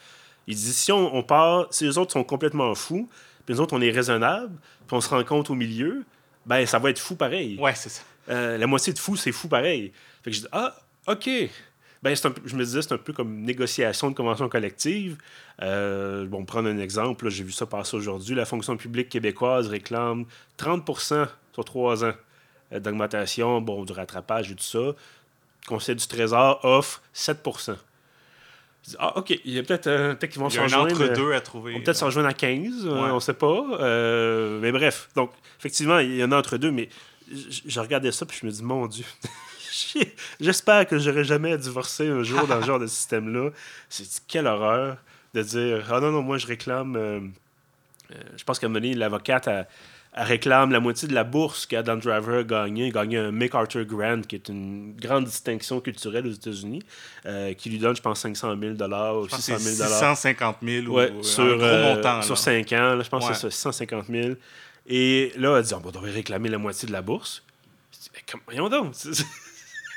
Il 0.48 0.56
dit 0.56 0.74
Si 0.74 0.92
on, 0.92 1.24
part, 1.24 1.68
si 1.72 1.86
les 1.86 1.98
autres 1.98 2.12
sont 2.12 2.24
complètement 2.24 2.76
fous, 2.76 3.10
puis 3.46 3.56
nous 3.56 3.62
autres, 3.62 3.76
on 3.76 3.82
est 3.82 3.92
raisonnable, 3.92 4.54
puis 4.88 4.96
on 4.98 5.02
se 5.02 5.10
rencontre 5.10 5.52
au 5.52 5.56
milieu, 5.56 6.04
ben 6.46 6.66
ça 6.66 6.78
va 6.78 6.90
être 6.90 7.00
fou 7.00 7.16
pareil. 7.16 7.58
Ouais, 7.60 7.74
c'est 7.74 7.90
ça. 7.90 8.04
la 8.28 8.68
moitié 8.68 8.94
de 8.94 9.00
fou, 9.00 9.16
c'est 9.16 9.32
fou 9.32 9.48
pareil. 9.48 9.92
Fait 10.24 10.32
que 10.32 10.36
je 10.36 10.42
dis 10.42 10.48
Ah, 10.52 10.76
OK. 11.08 11.30
Ben, 12.06 12.14
je 12.14 12.56
me 12.56 12.64
disais, 12.64 12.84
c'est 12.84 12.94
un 12.94 13.00
peu 13.00 13.14
comme 13.14 13.34
une 13.34 13.46
négociation 13.46 14.12
de 14.12 14.16
convention 14.16 14.48
collective. 14.48 15.18
Euh, 15.64 16.28
bon, 16.28 16.46
prendre 16.46 16.70
un 16.70 16.78
exemple, 16.78 17.28
j'ai 17.30 17.44
vu 17.44 17.52
ça 17.52 17.66
passer 17.66 17.98
aujourd'hui. 17.98 18.36
La 18.36 18.46
fonction 18.46 18.78
publique 18.78 19.10
québécoise 19.10 19.70
réclame 19.70 20.26
30% 20.60 21.28
sur 21.52 21.66
trois 21.66 22.06
ans 22.06 22.14
euh, 22.74 22.80
d'augmentation, 22.80 23.60
bon, 23.60 23.86
du 23.86 23.92
rattrapage 23.92 24.52
et 24.52 24.56
tout 24.56 24.64
ça. 24.64 24.78
Le 24.78 24.94
Conseil 25.68 25.96
du 25.96 26.06
Trésor 26.06 26.60
offre 26.62 27.02
7% 27.16 27.76
ah, 29.00 29.18
OK, 29.18 29.32
il 29.44 29.54
y 29.54 29.58
a 29.58 29.64
peut-être 29.64 29.88
euh, 29.88 30.14
peut 30.14 30.28
qu'ils 30.28 30.40
vont 30.40 30.52
s'en 30.52 30.68
joindre. 30.68 30.94
entre-deux 30.94 31.34
à 31.34 31.42
trouver. 31.42 31.74
On 31.76 31.82
peut-être 31.82 31.98
s'en 31.98 32.12
joindre 32.12 32.30
à 32.30 32.34
15, 32.34 32.86
on 32.86 33.16
ne 33.16 33.20
sait 33.20 33.34
pas. 33.34 33.64
mais 34.62 34.72
bref, 34.72 35.10
donc, 35.16 35.32
effectivement, 35.58 35.98
il 35.98 36.18
y 36.18 36.24
en 36.24 36.32
a 36.32 36.38
entre 36.38 36.58
deux, 36.58 36.70
mais 36.70 36.88
je 37.28 37.80
regardais 37.80 38.12
ça 38.12 38.28
puis 38.28 38.38
je 38.40 38.46
me 38.46 38.52
dis, 38.52 38.62
mon 38.62 38.86
Dieu, 38.86 39.06
J'espère 40.40 40.88
que 40.88 40.98
j'aurai 40.98 41.24
jamais 41.24 41.54
à 41.54 41.58
divorcer 41.58 42.08
un 42.08 42.24
jour 42.24 42.48
dans 42.48 42.62
ce 42.62 42.68
genre 42.68 42.80
de 42.80 42.88
système-là. 42.98 43.50
C'est 43.90 44.08
quelle 44.28 44.48
horreur 44.48 44.98
de 45.34 45.42
dire 45.42 45.86
Ah 45.92 46.00
non, 46.00 46.12
non, 46.12 46.22
moi 46.22 46.38
je 46.38 46.48
réclame. 46.48 46.96
Euh, 46.96 47.20
euh, 48.12 48.16
je 48.38 48.44
pense 48.44 48.60
qu'à 48.60 48.68
un 48.68 48.70
moment 48.70 48.82
donné, 48.82 48.94
l'avocate 48.94 49.50
réclame 50.16 50.72
la 50.72 50.80
moitié 50.80 51.08
de 51.08 51.14
la 51.14 51.24
bourse 51.24 51.66
qu'Adam 51.66 51.98
Driver 51.98 52.40
a 52.40 52.44
gagné. 52.44 52.88
Il 52.88 52.98
a 52.98 53.02
gagné 53.02 53.18
un 53.18 53.32
MacArthur 53.32 53.86
Grant, 53.86 54.22
qui 54.22 54.36
est 54.36 54.48
une 54.48 54.96
grande 54.96 55.26
distinction 55.26 55.82
culturelle 55.82 56.26
aux 56.26 56.32
États-Unis, 56.32 56.84
euh, 57.26 57.54
qui 57.54 57.70
lui 57.70 57.80
donne, 57.80 57.96
je 57.96 58.02
pense, 58.02 58.22
500 58.22 58.56
000 58.60 58.74
ou 58.74 59.28
600 59.28 59.58
000 59.58 59.76
650 59.76 60.58
000 60.64 60.88
ouais, 60.88 61.12
sur, 61.22 61.44
un 61.44 61.58
gros 61.58 61.96
montant. 61.96 62.22
Sur 62.22 62.38
5 62.38 62.72
ans, 62.74 63.02
je 63.02 63.10
pense 63.10 63.28
que 63.28 63.34
c'est 63.34 63.52
ça, 63.52 63.72
650 63.72 64.06
000. 64.10 64.36
Et 64.88 65.34
là, 65.38 65.58
elle 65.58 65.64
dit 65.64 65.74
on 65.74 65.80
devrait 65.80 66.12
réclamer 66.12 66.50
la 66.50 66.60
moitié 66.60 66.88
de 66.88 66.94
la 66.94 67.02
bourse. 67.02 67.44
voyons 68.48 68.70
donc. 68.70 68.94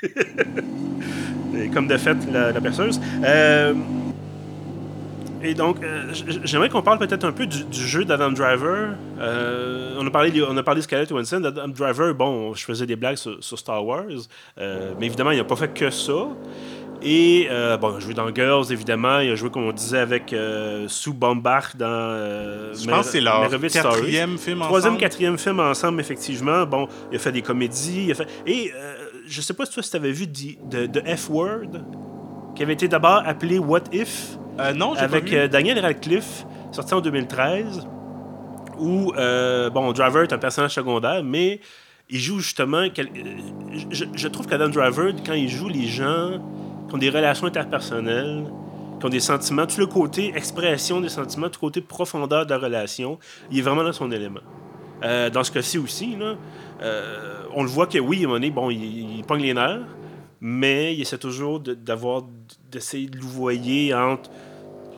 comme 1.73 1.87
de 1.87 1.97
fait, 1.97 2.17
la, 2.31 2.51
la 2.51 2.61
perceuse. 2.61 2.99
Euh, 3.23 3.73
et 5.41 5.53
donc, 5.53 5.81
euh, 5.81 6.11
j'aimerais 6.43 6.67
qu'on 6.67 6.81
parle 6.81 6.99
peut-être 6.99 7.23
un 7.23 7.31
peu 7.31 7.47
du, 7.47 7.63
jeu 7.71 8.03
d'Adam 8.03 8.31
Driver. 8.31 8.95
Euh, 9.19 9.95
on, 9.97 10.05
a 10.05 10.11
parlé, 10.11 10.43
on 10.47 10.57
a 10.57 10.63
parlé 10.63 10.79
de 10.79 10.83
Scarlett 10.83 11.11
Winston. 11.11 11.43
Adam 11.45 11.69
Driver, 11.69 12.13
bon, 12.13 12.53
je 12.53 12.65
faisais 12.65 12.85
des 12.85 12.97
blagues 12.97 13.15
sur, 13.15 13.41
Star 13.41 13.85
Wars, 13.85 14.03
mais 14.57 15.05
évidemment, 15.05 15.31
il 15.31 15.37
n'a 15.37 15.43
pas 15.45 15.55
fait 15.55 15.73
que 15.73 15.89
ça. 15.89 16.27
Et, 17.01 17.47
bon, 17.79 17.91
il 17.93 17.95
a 17.95 17.99
joué 17.99 18.13
dans 18.13 18.35
Girls, 18.35 18.65
évidemment. 18.71 19.19
Il 19.19 19.31
a 19.31 19.35
joué, 19.35 19.49
comme 19.49 19.63
on 19.63 19.71
disait, 19.71 19.99
avec 19.99 20.35
Sue 20.87 21.13
Bombach 21.13 21.77
dans. 21.77 22.73
je 22.73 22.85
pense 22.89 23.05
que 23.05 23.11
c'est 23.13 23.21
leur 23.21 23.49
quatrième 23.49 24.37
film 24.37 24.57
ensemble. 24.57 24.67
Troisième, 24.67 24.97
quatrième 24.97 25.37
film 25.37 25.61
ensemble, 25.61 26.01
effectivement. 26.01 26.65
Bon, 26.65 26.89
il 27.13 27.15
a 27.15 27.19
fait 27.19 27.31
des 27.31 27.41
comédies. 27.41 28.07
Il 28.07 28.11
a 28.11 28.15
fait... 28.15 28.27
Et 28.45 28.73
je 29.29 29.41
sais 29.41 29.53
pas 29.53 29.65
si 29.65 29.73
toi, 29.73 29.83
tu 29.83 29.95
avais 29.95 30.11
vu 30.11 30.27
de, 30.27 31.15
F-Word, 31.15 31.83
qui 32.55 32.63
avait 32.63 32.73
été 32.73 32.87
d'abord 32.87 33.21
appelé 33.25 33.59
What 33.59 33.83
If. 33.93 34.37
Euh, 34.59 34.73
non, 34.73 34.93
Avec 34.93 35.25
pas 35.25 35.29
vu. 35.29 35.37
Euh, 35.37 35.47
Daniel 35.47 35.79
Radcliffe, 35.79 36.45
sorti 36.71 36.93
en 36.93 37.01
2013, 37.01 37.87
où, 38.79 39.13
euh, 39.15 39.69
bon, 39.69 39.91
Driver 39.91 40.23
est 40.23 40.33
un 40.33 40.37
personnage 40.37 40.73
secondaire, 40.73 41.23
mais 41.23 41.61
il 42.09 42.19
joue 42.19 42.39
justement. 42.39 42.85
Je, 43.91 44.27
trouve 44.27 44.47
qu'Adam 44.47 44.69
Driver, 44.69 45.13
quand 45.25 45.33
il 45.33 45.49
joue 45.49 45.69
les 45.69 45.85
gens 45.85 46.41
qui 46.87 46.95
ont 46.95 46.97
des 46.97 47.09
relations 47.09 47.45
interpersonnelles, 47.45 48.45
qui 48.99 49.05
ont 49.05 49.09
des 49.09 49.19
sentiments, 49.19 49.67
tout 49.67 49.79
le 49.79 49.85
côté 49.85 50.33
expression 50.35 50.99
des 50.99 51.09
sentiments, 51.09 51.47
tout 51.47 51.59
le 51.61 51.67
côté 51.67 51.81
profondeur 51.81 52.45
de 52.45 52.51
la 52.51 52.57
relation, 52.57 53.19
il 53.51 53.59
est 53.59 53.61
vraiment 53.61 53.83
dans 53.83 53.93
son 53.93 54.11
élément. 54.11 54.41
dans 55.01 55.43
ce 55.43 55.51
cas-ci 55.51 55.77
aussi, 55.77 56.15
là, 56.17 56.35
euh, 56.81 57.38
on 57.53 57.63
le 57.63 57.69
voit 57.69 57.87
que 57.87 57.97
oui, 57.97 58.17
à 58.17 58.19
un 58.19 58.23
moment 58.23 58.35
donné, 58.35 58.51
bon, 58.51 58.69
il, 58.69 59.17
il 59.17 59.23
pogne 59.23 59.43
les 59.43 59.53
nerfs, 59.53 59.85
mais 60.41 60.95
il 60.95 61.01
essaie 61.01 61.17
toujours 61.17 61.59
d'avoir 61.59 62.23
d'essayer 62.71 63.07
de 63.07 63.17
louvoyer 63.17 63.93
entre 63.93 64.29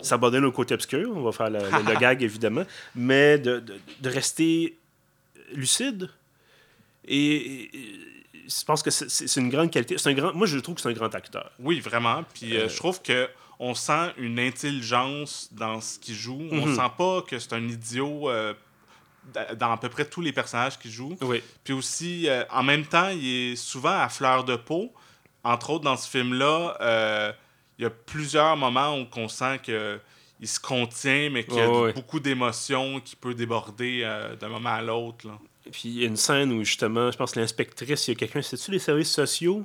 s'abandonner 0.02 0.48
au 0.48 0.52
côté 0.52 0.74
obscur, 0.74 1.12
on 1.16 1.22
va 1.22 1.32
faire 1.32 1.50
le, 1.50 1.60
gag 2.00 2.24
évidemment, 2.24 2.64
mais 2.96 3.38
de, 3.38 3.64
rester 4.04 4.78
lucide. 5.54 6.10
Et, 7.08 7.70
je 8.48 8.66
pense 8.66 8.84
que 8.84 8.90
c'est 8.90 9.40
une 9.40 9.50
grande 9.50 9.72
qualité. 9.72 9.98
C'est 9.98 10.10
un 10.10 10.14
grand, 10.14 10.34
moi, 10.34 10.46
je 10.46 10.58
trouve 10.60 10.76
que 10.76 10.82
c'est 10.82 10.90
un 10.90 10.94
grand 10.94 11.14
acteur. 11.16 11.52
Oui, 11.60 11.80
vraiment. 11.80 12.24
Puis 12.34 12.58
euh, 12.58 12.68
je 12.68 12.76
trouve 12.76 13.02
que 13.02 13.30
on 13.60 13.76
sent 13.76 14.12
une 14.18 14.40
intelligence 14.40 15.48
dans 15.52 15.80
ce 15.80 16.00
qu'il 16.00 16.16
joue. 16.16 16.42
On 16.52 16.66
mhm. 16.66 16.76
sent 16.76 16.92
pas 16.98 17.22
que 17.22 17.40
c'est 17.40 17.54
un 17.54 17.66
idiot. 17.66 18.30
Euh, 18.30 18.54
dans 19.58 19.72
à 19.72 19.78
peu 19.78 19.90
près 19.90 20.06
tous 20.06 20.22
les 20.22 20.32
personnages 20.32 20.80
qu'il 20.80 20.92
joue. 20.92 21.16
Oui. 21.22 21.42
Puis 21.64 21.74
aussi, 21.74 22.28
euh, 22.28 22.44
en 22.50 22.64
même 22.64 22.86
temps, 22.86 23.10
il 23.10 23.52
est 23.52 23.56
souvent 23.56 24.00
à 24.00 24.10
fleur 24.10 24.44
de 24.44 24.56
peau. 24.56 24.92
Entre 25.44 25.70
autres, 25.72 25.84
dans 25.84 25.98
ce 25.98 26.10
film-là, 26.10 26.78
euh, 26.82 27.32
il 27.78 27.84
y 27.84 27.86
a 27.86 27.90
plusieurs 27.90 28.58
moments 28.58 28.98
où 28.98 29.08
on 29.16 29.28
sent 29.28 29.60
que 29.66 30.00
il 30.40 30.48
se 30.48 30.60
contient, 30.60 31.30
mais 31.30 31.44
qu'il 31.44 31.56
y 31.58 31.62
a 31.62 31.92
beaucoup 31.92 32.20
d'émotions 32.20 33.00
qui 33.00 33.16
peut 33.16 33.36
déborder 33.36 34.02
euh, 34.04 34.36
d'un 34.36 34.50
moment 34.50 34.70
à 34.70 34.82
l'autre. 34.82 35.28
Puis 35.72 35.84
il 35.86 36.00
y 36.00 36.04
a 36.04 36.08
une 36.08 36.18
scène 36.18 36.52
où 36.52 36.64
justement, 36.64 37.12
je 37.12 37.18
pense 37.18 37.34
que 37.34 37.40
l'inspectrice, 37.40 38.08
il 38.08 38.12
y 38.12 38.14
a 38.16 38.18
quelqu'un, 38.18 38.42
c'est-tu 38.42 38.72
les 38.72 38.80
services 38.80 39.12
sociaux? 39.12 39.64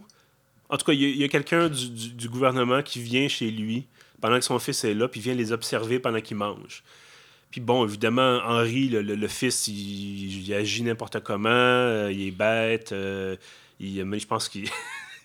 En 0.68 0.76
tout 0.76 0.84
cas, 0.84 0.92
il 0.92 1.16
y 1.16 1.24
a, 1.24 1.28
quelqu'un 1.28 1.70
du, 1.70 1.88
du, 1.88 2.28
gouvernement 2.28 2.82
qui 2.82 3.00
vient 3.00 3.26
chez 3.28 3.50
lui 3.50 3.86
pendant 4.20 4.38
que 4.38 4.44
son 4.44 4.58
fils 4.58 4.84
est 4.84 4.94
là, 4.94 5.08
puis 5.08 5.20
vient 5.20 5.34
les 5.34 5.52
observer 5.52 5.98
pendant 5.98 6.20
qu'il 6.20 6.36
mange. 6.36 6.82
Puis 7.56 7.62
bon, 7.62 7.86
évidemment, 7.86 8.40
Henri, 8.44 8.90
le, 8.90 9.28
fils, 9.28 9.66
il, 9.68 10.52
agit 10.52 10.82
n'importe 10.82 11.20
comment, 11.20 11.48
euh, 11.48 12.12
il 12.12 12.28
est 12.28 12.30
bête, 12.30 12.92
euh, 12.92 13.34
il, 13.80 14.04
mais 14.04 14.18
je 14.18 14.26
pense 14.26 14.50
qu'il. 14.50 14.68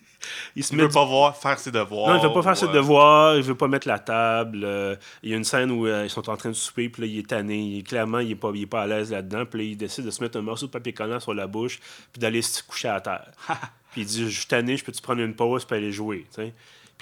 il 0.56 0.64
se 0.64 0.74
veut 0.74 0.88
pas 0.88 1.04
voir, 1.04 1.36
faire 1.36 1.58
ses 1.58 1.70
devoirs. 1.70 2.08
Non, 2.08 2.18
il 2.18 2.26
veut 2.26 2.32
pas 2.32 2.42
faire 2.42 2.56
ses 2.56 2.68
devoirs, 2.68 3.36
il 3.36 3.42
veut 3.42 3.54
pas 3.54 3.68
mettre 3.68 3.86
la 3.86 3.98
table. 3.98 4.62
Euh, 4.64 4.96
il 5.22 5.28
y 5.28 5.34
a 5.34 5.36
une 5.36 5.44
scène 5.44 5.70
où 5.72 5.86
ils 5.86 6.08
sont 6.08 6.30
en 6.30 6.36
train 6.38 6.48
de 6.48 6.54
souper, 6.54 6.88
puis 6.88 7.02
là, 7.02 7.06
il 7.06 7.18
est 7.18 7.28
tanné. 7.28 7.84
clairement, 7.86 8.20
il 8.20 8.30
est, 8.30 8.34
pas, 8.34 8.50
il 8.54 8.62
est 8.62 8.66
pas 8.66 8.80
à 8.80 8.86
l'aise 8.86 9.10
là-dedans. 9.10 9.44
Puis 9.44 9.58
là, 9.58 9.64
il 9.66 9.76
décide 9.76 10.06
de 10.06 10.10
se 10.10 10.24
mettre 10.24 10.38
un 10.38 10.42
morceau 10.42 10.64
de 10.64 10.70
papier 10.70 10.94
collant 10.94 11.20
sur 11.20 11.34
la 11.34 11.46
bouche, 11.46 11.80
puis 12.14 12.18
d'aller 12.18 12.40
se 12.40 12.62
coucher 12.62 12.88
à 12.88 13.02
terre. 13.02 13.30
puis 13.92 14.00
il 14.00 14.06
dit 14.06 14.30
Je 14.30 14.38
suis 14.38 14.46
tanné, 14.46 14.78
je 14.78 14.84
peux-tu 14.86 15.02
prendre 15.02 15.20
une 15.20 15.34
pause, 15.34 15.66
puis 15.66 15.76
aller 15.76 15.92
jouer. 15.92 16.24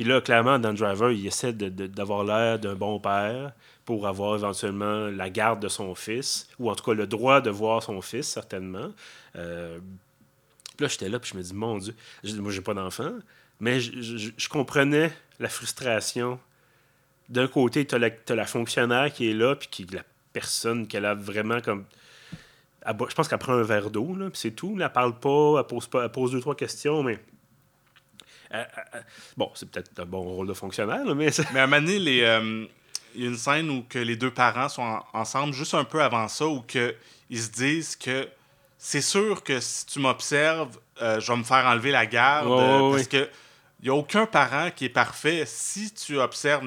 Puis 0.01 0.09
là, 0.09 0.23
clairement, 0.23 0.59
Dan 0.59 0.75
Driver, 0.75 1.13
il 1.13 1.27
essaie 1.27 1.53
d'avoir 1.53 2.25
l'air 2.25 2.59
d'un 2.59 2.75
bon 2.75 2.99
père 2.99 3.53
pour 3.85 4.09
avoir 4.09 4.37
éventuellement 4.37 5.09
la 5.09 5.29
garde 5.29 5.61
de 5.61 5.69
son 5.69 5.95
fils, 5.95 6.49
ou 6.59 6.71
en 6.71 6.75
tout 6.75 6.85
cas 6.85 6.95
le 6.95 7.07
droit 7.07 7.43
de 7.43 7.51
voir 7.51 7.83
son 7.83 8.01
fils, 8.01 8.27
certainement. 8.27 8.95
Euh, 9.37 9.79
là, 10.79 10.89
j'étais 10.89 11.11
là, 11.11 11.19
puis 11.19 11.33
je 11.35 11.37
me 11.37 11.43
dis, 11.43 11.53
mon 11.53 11.77
Dieu, 11.77 11.95
moi, 12.39 12.51
j'ai 12.51 12.63
pas 12.63 12.73
d'enfant, 12.73 13.13
mais 13.61 13.79
je, 13.79 14.49
comprenais 14.49 15.13
la 15.39 15.51
frustration. 15.51 16.41
D'un 17.29 17.47
côté, 17.47 17.87
tu 17.87 17.95
as, 17.95 18.35
la 18.35 18.47
fonctionnaire 18.47 19.13
qui 19.13 19.31
est 19.31 19.35
là, 19.35 19.55
puis 19.55 19.69
qui 19.71 19.85
la 19.85 20.05
personne 20.33 20.87
qu'elle 20.87 21.05
a 21.05 21.13
vraiment 21.13 21.61
comme. 21.61 21.85
je 22.87 23.15
pense 23.15 23.29
qu'elle 23.29 23.39
prend 23.39 23.53
un 23.53 23.65
verre 23.65 23.91
d'eau, 23.91 24.17
puis 24.19 24.31
c'est 24.33 24.53
tout. 24.53 24.79
Elle 24.81 24.93
parle 24.93 25.21
pas, 25.21 25.57
elle 25.59 25.67
pose, 25.67 25.89
pas, 25.89 26.05
elle 26.05 26.11
pose 26.11 26.33
deux, 26.33 26.41
trois 26.41 26.57
questions, 26.57 27.03
mais. 27.03 27.21
Bon, 29.37 29.51
c'est 29.55 29.71
peut-être 29.71 29.99
un 29.99 30.07
bon 30.07 30.23
rôle 30.23 30.47
de 30.47 30.55
fonctionnaire, 30.55 31.05
mais. 31.15 31.31
mais 31.53 31.61
à 31.61 31.67
Mané, 31.67 31.99
les. 31.99 32.23
Euh, 32.23 32.67
il 33.15 33.23
y 33.23 33.27
a 33.27 33.31
une 33.31 33.37
scène 33.37 33.71
où 33.71 33.85
que 33.89 33.99
les 33.99 34.15
deux 34.15 34.31
parents 34.31 34.69
sont 34.69 35.01
ensemble, 35.13 35.53
juste 35.53 35.75
un 35.75 35.83
peu 35.83 36.01
avant 36.01 36.29
ça, 36.29 36.47
où 36.47 36.61
que 36.61 36.95
ils 37.29 37.41
se 37.41 37.51
disent 37.51 37.97
que 37.97 38.29
c'est 38.79 39.01
sûr 39.01 39.43
que 39.43 39.59
si 39.61 39.85
tu 39.87 39.99
m'observes, 39.99 40.79
euh, 41.03 41.19
je 41.19 41.33
vais 41.33 41.39
me 41.39 41.45
faire 41.45 41.67
enlever 41.67 41.91
la 41.91 42.07
garde. 42.07 42.49
parce 42.93 43.09
que 43.09 43.29
il 43.83 43.85
n'y 43.85 43.91
a 43.91 43.95
aucun 43.95 44.27
parent 44.27 44.71
qui 44.75 44.85
est 44.85 44.91
parfait. 44.91 45.45
Si 45.47 45.93
tu 45.93 46.19
observes 46.19 46.65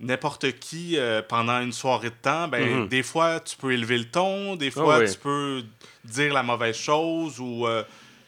n'importe 0.00 0.58
qui 0.58 0.96
euh, 0.96 1.20
pendant 1.22 1.60
une 1.60 1.72
soirée 1.72 2.10
de 2.10 2.14
temps, 2.14 2.48
ben, 2.48 2.82
mhm. 2.82 2.88
des 2.88 3.02
fois, 3.02 3.40
tu 3.40 3.56
peux 3.56 3.72
élever 3.72 3.98
le 3.98 4.06
ton, 4.06 4.56
des 4.56 4.70
fois, 4.70 5.06
tu 5.06 5.18
peux 5.18 5.62
dire 6.04 6.32
la 6.32 6.42
mauvaise 6.42 6.76
chose 6.76 7.38
ou 7.40 7.66
euh, 7.66 7.84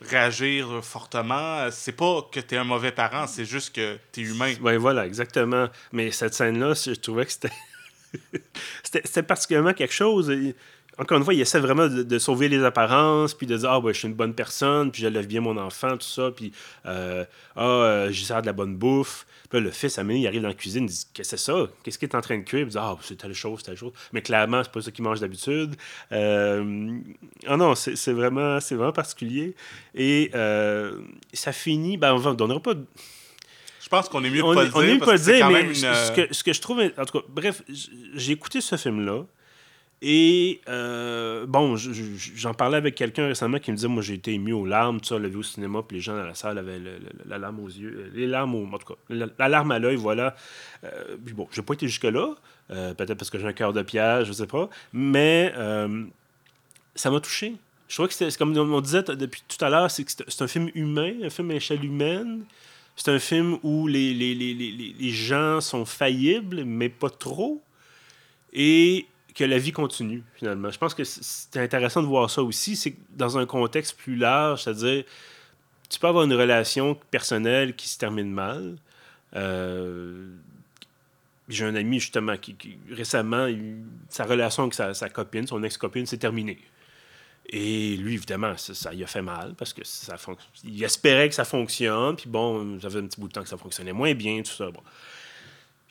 réagir 0.08 0.84
fortement. 0.84 1.70
C'est 1.70 1.92
pas 1.92 2.28
que 2.30 2.40
tu 2.40 2.54
es 2.54 2.58
un 2.58 2.64
mauvais 2.64 2.92
parent, 2.92 3.26
c'est 3.26 3.44
juste 3.44 3.74
que 3.74 3.98
tu 4.12 4.20
es 4.20 4.24
humain. 4.24 4.52
Oui, 4.60 4.76
voilà, 4.76 5.06
exactement. 5.06 5.68
Mais 5.92 6.10
cette 6.10 6.34
scène-là, 6.34 6.74
je 6.74 6.92
trouvais 6.92 7.26
que 7.26 7.32
c'était. 7.32 7.52
c'était 8.82 9.22
particulièrement 9.22 9.72
quelque 9.72 9.94
chose 9.94 10.30
encore 10.98 11.16
une 11.18 11.24
fois, 11.24 11.33
il 11.33 11.40
essaie 11.40 11.59
vraiment 11.59 11.88
de, 11.88 12.18
sauver 12.18 12.48
les 12.48 12.62
apparences, 12.64 13.35
puis 13.35 13.46
de 13.46 13.57
dire 13.57 13.70
Ah, 13.70 13.81
ben, 13.81 13.92
je 13.92 13.98
suis 13.98 14.09
une 14.09 14.14
bonne 14.14 14.35
personne, 14.35 14.90
puis 14.90 15.02
j'élève 15.02 15.26
bien 15.26 15.40
mon 15.40 15.57
enfant, 15.57 15.92
tout 15.92 16.07
ça, 16.07 16.31
puis 16.31 16.52
euh, 16.87 17.24
Ah, 17.57 17.64
euh, 17.64 18.11
j'y 18.11 18.24
sers 18.24 18.42
de 18.42 18.46
la 18.46 18.52
bonne 18.52 18.76
bouffe. 18.76 19.26
Puis 19.48 19.59
là, 19.59 19.64
le 19.64 19.70
fils, 19.70 19.98
à 19.98 20.02
il 20.02 20.26
arrive 20.26 20.42
dans 20.42 20.48
la 20.48 20.55
cuisine, 20.55 20.85
il 20.85 20.90
dit 20.90 21.07
Qu'est-ce 21.14 21.33
que 21.33 21.37
c'est 21.37 21.44
ça? 21.44 21.66
Qu'est-ce 21.83 21.98
qu'il 21.98 22.09
est 22.09 22.14
en 22.14 22.20
train 22.20 22.38
de 22.38 22.42
cuire 22.42 22.66
Il 22.66 22.68
dit 22.68 22.78
Ah, 22.78 22.96
c'est 23.02 23.16
telle 23.16 23.33
chose, 23.33 23.62
telle 23.62 23.76
chose. 23.76 23.92
Mais 24.12 24.20
clairement, 24.20 24.62
c'est 24.62 24.72
pas 24.72 24.83
ça 24.83 24.90
qu'il 24.90 25.05
mange 25.05 25.20
d'habitude. 25.20 25.76
Euh... 26.12 26.98
Ah 27.46 27.57
non, 27.57 27.74
c'est 27.74 28.12
vraiment, 28.12 28.59
vraiment 28.59 28.92
particulier. 28.92 29.55
Et 29.94 30.31
euh, 30.35 31.00
ça 31.33 31.52
finit, 31.52 31.96
ben, 31.96 32.12
on 32.12 32.31
ne 32.31 32.35
donnera 32.35 32.61
pas. 32.61 32.74
Je 33.81 33.88
pense 33.88 34.09
qu'on 34.09 34.22
est 34.24 34.31
mieux 34.31 34.42
de 34.42 34.55
pas 34.55 34.62
le 34.62 34.68
dire. 34.68 34.76
On 34.76 34.83
est 34.83 34.94
mieux 34.94 34.98
pas 35.00 35.12
le 35.12 35.18
dire, 35.18 35.50
mais 35.50 35.74
ce, 35.74 36.12
que, 36.12 36.35
ce 36.35 36.44
que 36.44 36.52
je 36.52 36.61
trouve. 36.61 36.83
En 36.98 37.05
tout 37.05 37.18
cas, 37.18 37.26
bref, 37.28 37.62
j'ai 38.14 38.33
écouté 38.33 38.61
ce 38.61 38.76
film-là. 38.76 39.24
Et 40.04 40.60
euh, 40.68 41.46
bon, 41.46 41.76
j'en 41.76 42.54
parlais 42.54 42.76
avec 42.76 42.96
quelqu'un 42.96 43.28
récemment 43.28 43.60
qui 43.60 43.70
me 43.70 43.76
disait 43.76 43.86
Moi, 43.86 44.02
j'ai 44.02 44.14
été 44.14 44.32
ému 44.32 44.52
aux 44.52 44.66
larmes, 44.66 45.00
tu 45.00 45.08
sais, 45.08 45.18
le 45.18 45.28
vu 45.28 45.36
au 45.36 45.42
cinéma, 45.44 45.80
puis 45.86 45.98
les 45.98 46.00
gens 46.00 46.16
dans 46.16 46.24
la 46.24 46.34
salle 46.34 46.58
avaient 46.58 46.80
la 47.24 47.38
larme 47.38 47.60
aux 47.60 47.68
yeux, 47.68 47.94
euh, 47.96 48.10
les 48.12 48.26
larmes, 48.26 48.56
au, 48.56 48.66
en 48.66 48.78
tout 48.78 48.94
cas, 48.94 49.00
la, 49.08 49.48
larme 49.48 49.70
à 49.70 49.78
l'œil, 49.78 49.94
voilà. 49.94 50.34
Euh, 50.82 51.16
puis 51.24 51.34
bon, 51.34 51.46
j'ai 51.52 51.62
pas 51.62 51.74
été 51.74 51.86
jusque-là, 51.86 52.34
peut-être 52.68 53.14
parce 53.14 53.30
que 53.30 53.38
j'ai 53.38 53.46
un 53.46 53.52
cœur 53.52 53.72
de 53.72 53.82
pierre, 53.82 54.24
je 54.24 54.32
sais 54.32 54.48
pas, 54.48 54.68
mais 54.92 55.54
ça 56.96 57.10
m'a 57.10 57.20
touché. 57.20 57.54
Je 57.86 57.94
crois 57.94 58.08
que 58.08 58.14
c'est 58.14 58.36
comme 58.36 58.56
on 58.56 58.80
disait 58.80 59.02
depuis 59.02 59.42
tout 59.46 59.64
à 59.64 59.70
l'heure, 59.70 59.88
c'est 59.88 60.42
un 60.42 60.48
film 60.48 60.68
humain, 60.74 61.12
un 61.22 61.30
film 61.30 61.52
à 61.52 61.54
échelle 61.54 61.84
humaine. 61.84 62.44
C'est 62.96 63.10
un 63.10 63.18
film 63.18 63.58
où 63.62 63.86
les, 63.86 64.12
les, 64.12 64.34
les, 64.34 64.54
les 64.54 65.10
gens 65.10 65.60
sont 65.60 65.84
faillibles, 65.84 66.64
mais 66.64 66.88
pas 66.88 67.08
trop. 67.08 67.62
Et 68.52 69.06
que 69.35 69.45
la 69.45 69.59
vie 69.59 69.73
continue, 69.73 70.23
finalement. 70.35 70.71
Je 70.71 70.79
pense 70.79 70.95
que 70.95 71.05
c'est 71.05 71.57
intéressant 71.59 72.03
de 72.03 72.07
voir 72.07 72.31
ça 72.31 72.42
aussi. 72.42 72.77
C'est 72.77 72.95
dans 73.16 73.38
un 73.38 73.47
contexte 73.47 73.97
plus 73.97 74.16
large, 74.16 74.64
c'est-à-dire, 74.64 75.05
tu 75.88 75.99
peux 75.99 76.07
avoir 76.07 76.25
une 76.25 76.35
relation 76.35 76.95
personnelle 77.11 77.75
qui 77.75 77.88
se 77.88 77.99
termine 77.99 78.31
mal. 78.31 78.77
Euh, 79.37 80.29
j'ai 81.49 81.64
un 81.64 81.75
ami, 81.75 82.01
justement, 82.01 82.37
qui, 82.37 82.57
récemment, 82.90 83.49
sa 84.09 84.25
relation 84.25 84.64
avec 84.64 84.75
sa, 84.75 85.09
copine, 85.09 85.47
son 85.47 85.62
ex-copine, 85.62 86.07
s'est 86.07 86.18
terminée. 86.18 86.59
Et 87.47 87.97
lui, 87.97 88.14
évidemment, 88.14 88.57
ça, 88.57 88.92
lui 88.92 89.03
a 89.03 89.07
fait 89.07 89.23
mal 89.23 89.55
parce 89.59 89.73
que 89.73 89.83
ça 89.85 90.14
il 90.64 90.83
espérait 90.85 91.29
que 91.29 91.35
ça 91.35 91.45
fonctionne. 91.45 92.16
Puis 92.16 92.29
bon, 92.29 92.79
ça 92.81 92.88
faisait 92.88 93.01
un 93.01 93.07
petit 93.07 93.21
bout 93.21 93.29
de 93.29 93.33
temps 93.33 93.42
que 93.42 93.49
ça 93.49 93.57
fonctionnait 93.57 93.92
moins 93.92 94.14
bien, 94.14 94.42
tout 94.42 94.53
ça. 94.53 94.71
Bon 94.71 94.83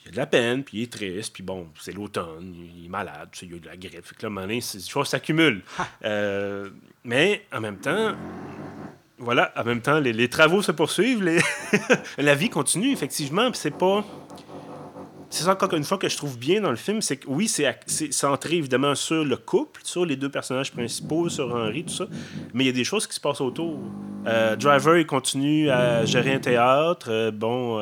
il 0.03 0.09
a 0.09 0.11
de 0.11 0.17
la 0.17 0.25
peine, 0.25 0.63
puis 0.63 0.79
il 0.79 0.83
est 0.83 0.91
triste, 0.91 1.33
puis 1.33 1.43
bon, 1.43 1.67
c'est 1.79 1.91
l'automne, 1.91 2.55
il 2.55 2.85
est 2.85 2.89
malade, 2.89 3.29
il 3.41 3.55
a 3.55 3.59
de 3.59 3.65
la 3.65 3.77
grippe. 3.77 4.05
Fait 4.05 4.15
que 4.15 4.27
là, 4.27 4.41
donné, 4.41 4.55
les 4.55 4.81
choses 4.81 5.07
s'accumulent. 5.07 5.61
Euh, 6.03 6.69
mais 7.03 7.45
en 7.53 7.61
même 7.61 7.77
temps, 7.77 8.15
voilà, 9.19 9.53
en 9.55 9.63
même 9.63 9.81
temps, 9.81 9.99
les, 9.99 10.29
travaux 10.29 10.61
se 10.61 10.71
poursuivent, 10.71 11.23
les 11.23 11.39
la 12.17 12.35
vie 12.35 12.49
continue, 12.49 12.91
effectivement, 12.91 13.51
puis 13.51 13.59
c'est 13.59 13.77
pas. 13.77 14.03
C'est 15.29 15.45
ça, 15.45 15.51
encore 15.51 15.73
une 15.75 15.85
fois, 15.85 15.97
que 15.97 16.09
je 16.09 16.17
trouve 16.17 16.37
bien 16.37 16.59
dans 16.59 16.71
le 16.71 16.75
film, 16.75 17.01
c'est 17.01 17.15
que 17.15 17.27
oui, 17.29 17.47
c'est 17.47 17.79
centré 18.11 18.55
évidemment 18.55 18.95
sur 18.95 19.23
le 19.23 19.37
couple, 19.37 19.79
sur 19.85 20.05
les 20.05 20.17
deux 20.17 20.27
personnages 20.27 20.73
principaux, 20.73 21.29
sur 21.29 21.55
Henri, 21.55 21.85
tout 21.85 21.93
ça, 21.93 22.05
mais 22.53 22.65
il 22.65 22.67
y 22.67 22.69
a 22.69 22.73
des 22.73 22.83
choses 22.83 23.07
qui 23.07 23.15
se 23.15 23.21
passent 23.21 23.39
autour. 23.39 23.79
Euh, 24.27 24.57
Driver, 24.57 24.97
il 24.97 25.05
continue 25.05 25.69
à 25.69 26.03
gérer 26.03 26.33
un 26.33 26.39
théâtre. 26.39 27.07
Euh, 27.09 27.31
bon, 27.31 27.79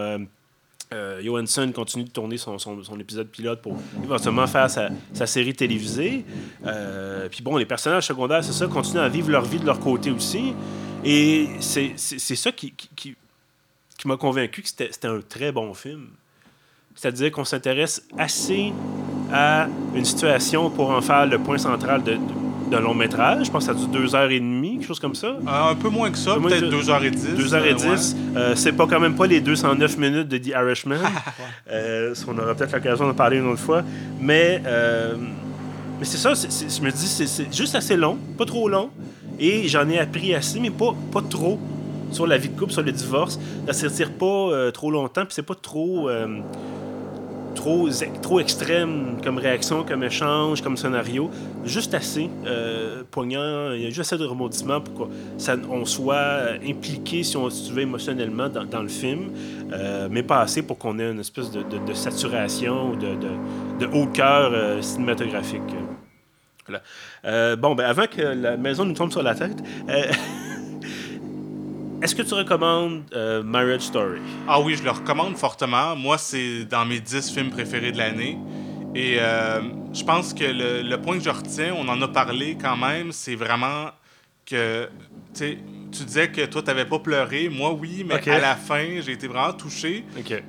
euh, 0.91 1.21
Johansson 1.23 1.71
continue 1.71 2.05
de 2.05 2.09
tourner 2.09 2.37
son, 2.37 2.57
son, 2.57 2.99
épisode 2.99 3.27
pilote 3.27 3.61
pour 3.61 3.77
éventuellement 4.03 4.47
faire 4.47 4.67
sa, 4.71 4.89
sa 5.13 5.27
série 5.27 5.53
télévisée. 5.53 6.25
Euh, 6.65 7.29
puis 7.29 7.43
bon, 7.43 7.57
les 7.57 7.65
personnages 7.67 8.07
secondaires, 8.07 8.43
c'est 8.43 8.53
ça, 8.53 8.65
continuent 8.65 9.01
à 9.01 9.07
vivre 9.07 9.29
leur 9.29 9.45
vie 9.45 9.59
de 9.59 9.67
leur 9.67 9.79
côté 9.79 10.09
aussi. 10.09 10.53
Et 11.05 11.47
c'est 11.59 11.95
ça 11.97 12.51
qui, 12.51 12.71
qui, 12.71 13.15
qui, 13.97 14.07
m'a 14.07 14.17
convaincu 14.17 14.63
que 14.63 14.67
c'était 14.67 15.07
un 15.07 15.21
très 15.21 15.51
bon 15.51 15.75
film. 15.75 16.07
C'est-à-dire 16.95 17.31
qu'on 17.31 17.45
s'intéresse 17.45 18.03
assez 18.17 18.73
à 19.31 19.67
une 19.93 20.05
situation 20.05 20.71
pour 20.71 20.89
en 20.89 21.01
faire 21.01 21.27
le 21.27 21.37
point 21.37 21.59
central 21.59 22.01
d'un 22.03 22.79
long 22.79 22.95
métrage. 22.95 23.45
Je 23.45 23.51
pense 23.51 23.67
que 23.67 23.73
ça 23.73 23.87
deux 23.87 24.15
heures 24.15 24.31
et 24.31 24.39
demie, 24.39 24.58
quelque 24.79 24.87
chose 24.87 24.99
comme 24.99 25.15
ça? 25.15 25.27
Euh, 25.27 25.71
un 25.71 25.75
peu 25.75 25.89
moins 25.89 26.09
que 26.09 26.17
ça, 26.17 26.35
peut-être 26.41 26.69
deux 26.69 26.89
heures 26.89 27.03
et 27.03 27.11
dix. 27.11 27.35
Deux 27.35 27.53
heures 27.53 27.65
et 27.65 27.73
euh, 27.73 27.95
dix. 27.95 28.15
Euh, 28.35 28.55
c'est 28.55 28.71
pas 28.71 28.87
quand 28.87 28.99
même 28.99 29.15
pas 29.15 29.27
les 29.27 29.41
209 29.41 29.97
minutes 29.97 30.27
de 30.27 30.37
The 30.37 30.47
Irishman. 30.47 30.97
on 32.27 32.37
aura 32.37 32.55
peut-être 32.55 32.73
l'occasion 32.73 33.07
d'en 33.07 33.13
parler 33.13 33.37
une 33.37 33.47
autre 33.47 33.61
fois. 33.61 33.83
Mais, 34.19 34.61
mais 35.99 36.05
c'est 36.05 36.17
ça, 36.17 36.33
je 36.33 36.81
me 36.81 36.91
dis, 36.91 37.07
c'est 37.07 37.53
juste 37.53 37.75
assez 37.75 37.95
long, 37.95 38.17
pas 38.37 38.45
trop 38.45 38.69
long. 38.69 38.89
Et 39.39 39.67
j'en 39.67 39.87
ai 39.89 39.99
appris 39.99 40.33
assez, 40.33 40.59
mais 40.59 40.71
pas, 40.71 40.93
pas 41.11 41.21
trop 41.21 41.59
sur 42.11 42.27
la 42.27 42.37
vie 42.37 42.49
de 42.49 42.59
couple, 42.59 42.73
sur 42.73 42.81
le 42.81 42.91
divorce. 42.91 43.39
Ça 43.67 43.85
ne 43.85 43.89
s'étire 43.89 44.11
pas 44.11 44.71
trop 44.73 44.91
longtemps, 44.91 45.25
puis 45.25 45.33
c'est 45.33 45.43
pas 45.43 45.55
trop 45.55 46.09
trop, 48.21 48.39
extrême 48.39 49.17
comme 49.23 49.37
réaction, 49.37 49.83
comme 49.83 50.03
échange, 50.03 50.61
comme 50.61 50.77
scénario. 50.77 51.29
Juste 51.65 51.93
assez 51.93 52.29
euh, 52.45 53.03
poignant, 53.09 53.71
il 53.73 53.81
y 53.81 53.85
a 53.85 53.89
juste 53.89 53.99
assez 54.13 54.17
de 54.17 54.25
rebondissements 54.25 54.81
pour 54.81 55.09
qu'on 55.09 55.85
soit 55.85 56.53
impliqué, 56.67 57.23
si, 57.23 57.37
on, 57.37 57.49
se 57.49 57.71
veut, 57.71 57.81
émotionnellement 57.81 58.49
dans, 58.49 58.81
le 58.81 58.87
film, 58.87 59.31
euh, 59.73 60.07
mais 60.09 60.23
pas 60.23 60.41
assez 60.41 60.61
pour 60.61 60.77
qu'on 60.77 60.99
ait 60.99 61.11
une 61.11 61.19
espèce 61.19 61.51
de, 61.51 61.93
saturation 61.93 62.91
ou 62.91 62.95
de, 62.95 63.85
haut 63.87 64.07
cœur 64.07 64.51
euh, 64.53 64.81
cinématographique. 64.81 65.61
bon, 67.57 67.75
ben 67.75 67.85
avant 67.85 68.05
que 68.05 68.21
la 68.21 68.57
maison 68.57 68.85
nous 68.85 68.93
tombe 68.93 69.11
sur 69.11 69.23
la 69.23 69.35
tête, 69.35 69.57
Est-ce 72.01 72.15
que 72.15 72.21
tu 72.21 72.33
recommandes 72.33 73.03
euh, 73.13 73.43
Marriage 73.43 73.81
Story? 73.81 74.21
Ah 74.47 74.61
oui, 74.61 74.75
je 74.75 74.83
le 74.83 74.91
recommande 74.91 75.35
fortement. 75.35 75.97
Moi, 75.97 76.17
c'est 76.17 76.63
dans 76.63 76.85
mes 76.85 77.01
10 77.01 77.33
films 77.33 77.49
préférés 77.49 77.91
de 77.91 77.97
l'année. 77.97 78.37
Et 78.95 79.17
euh, 79.19 79.61
je 79.93 80.03
pense 80.05 80.33
que 80.33 80.45
le, 80.45 80.95
point 80.95 81.17
que 81.17 81.23
je 81.25 81.29
retiens, 81.29 81.75
on 81.77 81.89
en 81.89 82.01
a 82.01 82.07
parlé 82.07 82.57
quand 82.59 82.77
même, 82.77 83.11
c'est 83.11 83.35
vraiment 83.35 83.87
que 84.45 84.89
tu 85.33 85.57
disais 85.91 86.29
que 86.31 86.45
toi, 86.45 86.61
tu 86.61 86.67
n'avais 86.67 86.85
pas 86.85 86.99
pleuré. 86.99 87.49
Moi, 87.49 87.73
oui, 87.73 88.05
mais 88.07 88.29
à 88.29 88.39
la 88.39 88.55
fin, 88.55 89.01
j'ai 89.01 89.11
été 89.11 89.27
vraiment 89.27 89.53
touché. 89.53 90.05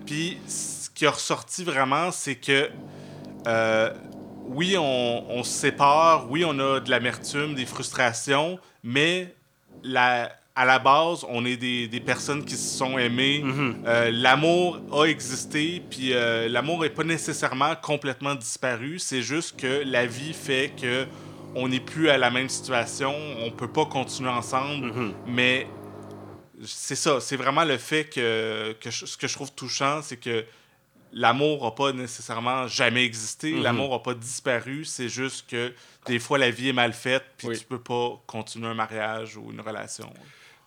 Puis 0.06 0.38
ce 0.46 0.88
qui 0.90 1.04
a 1.04 1.10
ressorti 1.10 1.64
vraiment, 1.64 2.12
c'est 2.12 2.36
que 2.36 2.70
euh, 3.48 3.92
oui, 4.46 4.76
on, 4.78 5.24
on 5.28 5.42
se 5.42 5.50
sépare, 5.50 6.30
oui, 6.30 6.44
on 6.46 6.56
a 6.60 6.78
de 6.78 6.90
l'amertume, 6.90 7.54
des 7.54 7.66
frustrations, 7.66 8.60
mais 8.84 9.34
la, 9.82 10.30
à 10.61 10.66
la 10.66 10.79
base, 10.79 11.25
on 11.27 11.46
est 11.46 11.57
des, 11.57 12.01
personnes 12.01 12.44
qui 12.44 12.55
se 12.55 12.77
sont 12.77 12.99
aimées. 12.99 13.40
Mhm. 13.42 13.83
Euh, 13.87 14.11
l'amour 14.12 14.79
a 14.92 15.07
existé, 15.07 15.83
puis 15.88 16.12
euh, 16.12 16.51
l'amour 16.51 16.83
n'est 16.83 16.90
pas 16.90 17.03
nécessairement 17.03 17.75
complètement 17.77 18.35
disparu. 18.35 18.99
C'est 18.99 19.23
juste 19.23 19.59
que 19.59 19.83
la 19.87 20.05
vie 20.05 20.35
fait 20.35 20.73
que 20.79 21.07
on 21.55 21.68
n'est 21.68 21.81
plus 21.81 22.11
à 22.11 22.18
la 22.18 22.31
même 22.31 22.51
situation. 22.51 23.14
On 23.42 23.51
peut 23.51 23.73
pas 23.73 23.87
continuer 23.87 24.29
ensemble, 24.29 24.88
mhm. 24.88 25.12
mais 25.29 25.66
c'est 26.62 26.94
ça. 26.94 27.20
C'est 27.20 27.37
vraiment 27.37 27.64
le 27.64 27.79
fait 27.79 28.05
que, 28.05 28.77
que 28.83 28.90
ce 28.90 29.16
que 29.16 29.27
je 29.27 29.33
trouve 29.33 29.53
touchant, 29.53 30.03
c'est 30.03 30.18
que 30.18 30.44
l'amour 31.11 31.64
n'a 31.64 31.70
pas 31.70 31.92
nécessairement 31.92 32.68
jamais 32.68 33.07
existé. 33.07 33.55
Mhm. 33.55 33.62
L'amour 33.62 33.90
n'a 33.92 33.99
pas 34.01 34.12
disparu. 34.12 34.85
C'est 34.85 35.09
juste 35.09 35.49
que 35.49 35.73
des 36.05 36.18
fois, 36.18 36.37
la 36.37 36.51
vie 36.51 36.68
est 36.68 36.75
mal 36.75 36.92
faite, 36.92 37.25
puis 37.38 37.59
tu 37.59 37.64
peux 37.64 37.81
pas 37.81 38.23
continuer 38.27 38.68
un 38.68 38.75
mariage 38.75 39.38
ou 39.38 39.51
une 39.53 39.62
relation. 39.62 40.12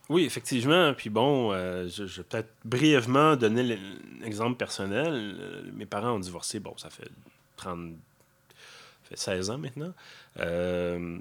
Oui, 0.10 0.26
effectivement. 0.26 0.94
Puis 0.94 1.10
bon, 1.10 1.52
euh, 1.54 1.88
je, 1.88 2.04
vais 2.04 2.24
peut-être 2.24 2.50
brièvement 2.66 3.36
donner 3.36 3.78
l'exemple 4.20 4.58
personnel. 4.58 5.38
Euh, 5.40 5.62
mes 5.74 5.86
parents 5.86 6.12
ont 6.12 6.20
divorcé, 6.20 6.60
bon, 6.60 6.76
ça 6.78 6.90
fait 6.90 7.10
30... 7.58 7.94
Ça 9.04 9.10
fait 9.10 9.18
16 9.18 9.50
ans 9.50 9.58
maintenant. 9.58 9.94
Euh, 10.40 11.20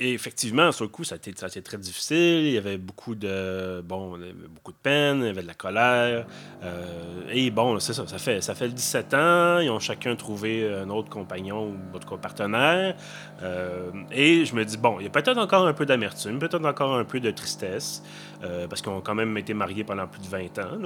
et 0.00 0.12
effectivement, 0.12 0.70
sur 0.70 0.84
le 0.84 0.90
coup, 0.90 1.02
ça 1.02 1.16
a, 1.16 1.18
été, 1.18 1.32
très 1.62 1.76
difficile. 1.76 2.46
Il 2.46 2.52
y 2.52 2.56
avait 2.56 2.78
beaucoup 2.78 3.16
de, 3.16 3.80
bon, 3.80 4.16
beaucoup 4.48 4.70
de 4.70 4.76
peine, 4.80 5.20
il 5.22 5.26
y 5.26 5.30
avait 5.30 5.42
de 5.42 5.46
la 5.48 5.54
colère. 5.54 6.26
Euh, 6.62 7.22
et 7.32 7.50
bon, 7.50 7.80
c'est 7.80 7.92
ça, 7.92 8.06
ça 8.06 8.18
fait, 8.18 8.40
ça 8.40 8.54
fait 8.54 8.68
17 8.68 9.14
ans. 9.14 9.58
Ils 9.58 9.70
ont 9.70 9.80
chacun 9.80 10.14
trouvé 10.14 10.72
un 10.72 10.88
autre 10.90 11.08
compagnon 11.08 11.72
ou 11.72 11.96
autre 11.96 12.16
partenaire. 12.16 12.96
Euh, 13.42 13.90
et 14.12 14.44
je 14.44 14.54
me 14.54 14.64
dis, 14.64 14.76
bon, 14.76 15.00
il 15.00 15.04
y 15.04 15.06
a 15.08 15.10
peut-être 15.10 15.38
encore 15.38 15.66
un 15.66 15.72
peu 15.72 15.84
d'amertume, 15.84 16.38
peut-être 16.38 16.64
encore 16.64 16.94
un 16.94 17.04
peu 17.04 17.18
de 17.18 17.32
tristesse, 17.32 18.04
euh, 18.44 18.68
parce 18.68 18.82
qu'ils 18.82 18.92
ont 18.92 19.00
quand 19.00 19.16
même 19.16 19.36
été 19.36 19.52
mariés 19.52 19.82
pendant 19.82 20.06
plus 20.06 20.22
de 20.22 20.28
20 20.28 20.58
ans. 20.60 20.78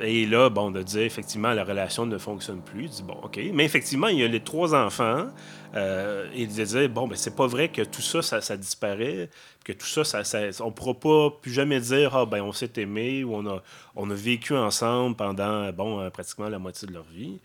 Et 0.00 0.26
là, 0.26 0.50
bon, 0.50 0.70
de 0.70 0.82
dire 0.82 1.02
effectivement 1.02 1.52
la 1.52 1.64
relation 1.64 2.06
ne 2.06 2.18
fonctionne 2.18 2.60
plus, 2.60 2.84
je 2.84 2.88
dis 2.88 3.02
bon, 3.02 3.18
OK. 3.22 3.38
Mais 3.52 3.64
effectivement, 3.64 4.08
il 4.08 4.18
y 4.18 4.24
a 4.24 4.28
les 4.28 4.40
trois 4.40 4.74
enfants. 4.74 5.26
Euh, 5.74 6.28
et 6.32 6.42
il 6.42 6.48
disait 6.48 6.88
bon, 6.88 7.06
ben 7.06 7.16
c'est 7.16 7.36
pas 7.36 7.46
vrai 7.46 7.68
que 7.68 7.82
tout 7.82 8.02
ça, 8.02 8.22
ça, 8.22 8.56
disparaît, 8.56 9.28
que 9.64 9.72
tout 9.72 9.86
ça, 9.86 10.04
ça, 10.04 10.38
on 10.60 10.70
pourra 10.70 10.94
pas 10.94 11.30
plus 11.42 11.52
jamais 11.52 11.80
dire 11.80 12.16
ah 12.16 12.24
ben 12.24 12.42
on 12.42 12.52
s'est 12.52 12.72
aimé 12.76 13.24
ou 13.24 13.34
on 13.34 13.46
a, 13.46 13.62
on 13.94 14.10
a 14.10 14.14
vécu 14.14 14.54
ensemble 14.54 15.16
pendant 15.16 15.70
bon 15.72 16.00
euh, 16.00 16.10
pratiquement 16.10 16.48
la 16.48 16.58
moitié 16.58 16.88
de 16.88 16.94
leur 16.94 17.04
vie. 17.04 17.38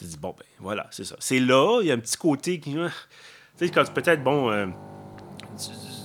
Je 0.00 0.06
dis 0.06 0.18
bon 0.18 0.34
ben 0.36 0.44
voilà, 0.58 0.86
c'est 0.90 1.04
ça. 1.04 1.16
C'est 1.18 1.40
là, 1.40 1.80
il 1.82 1.88
y 1.88 1.90
a 1.90 1.94
un 1.94 1.98
petit 1.98 2.16
côté 2.16 2.60
qui, 2.60 2.72
tu 2.72 2.80
sais, 3.56 3.70
quand 3.70 3.90
peut-être 3.92 4.22
bon. 4.22 4.50
Euh, 4.50 4.66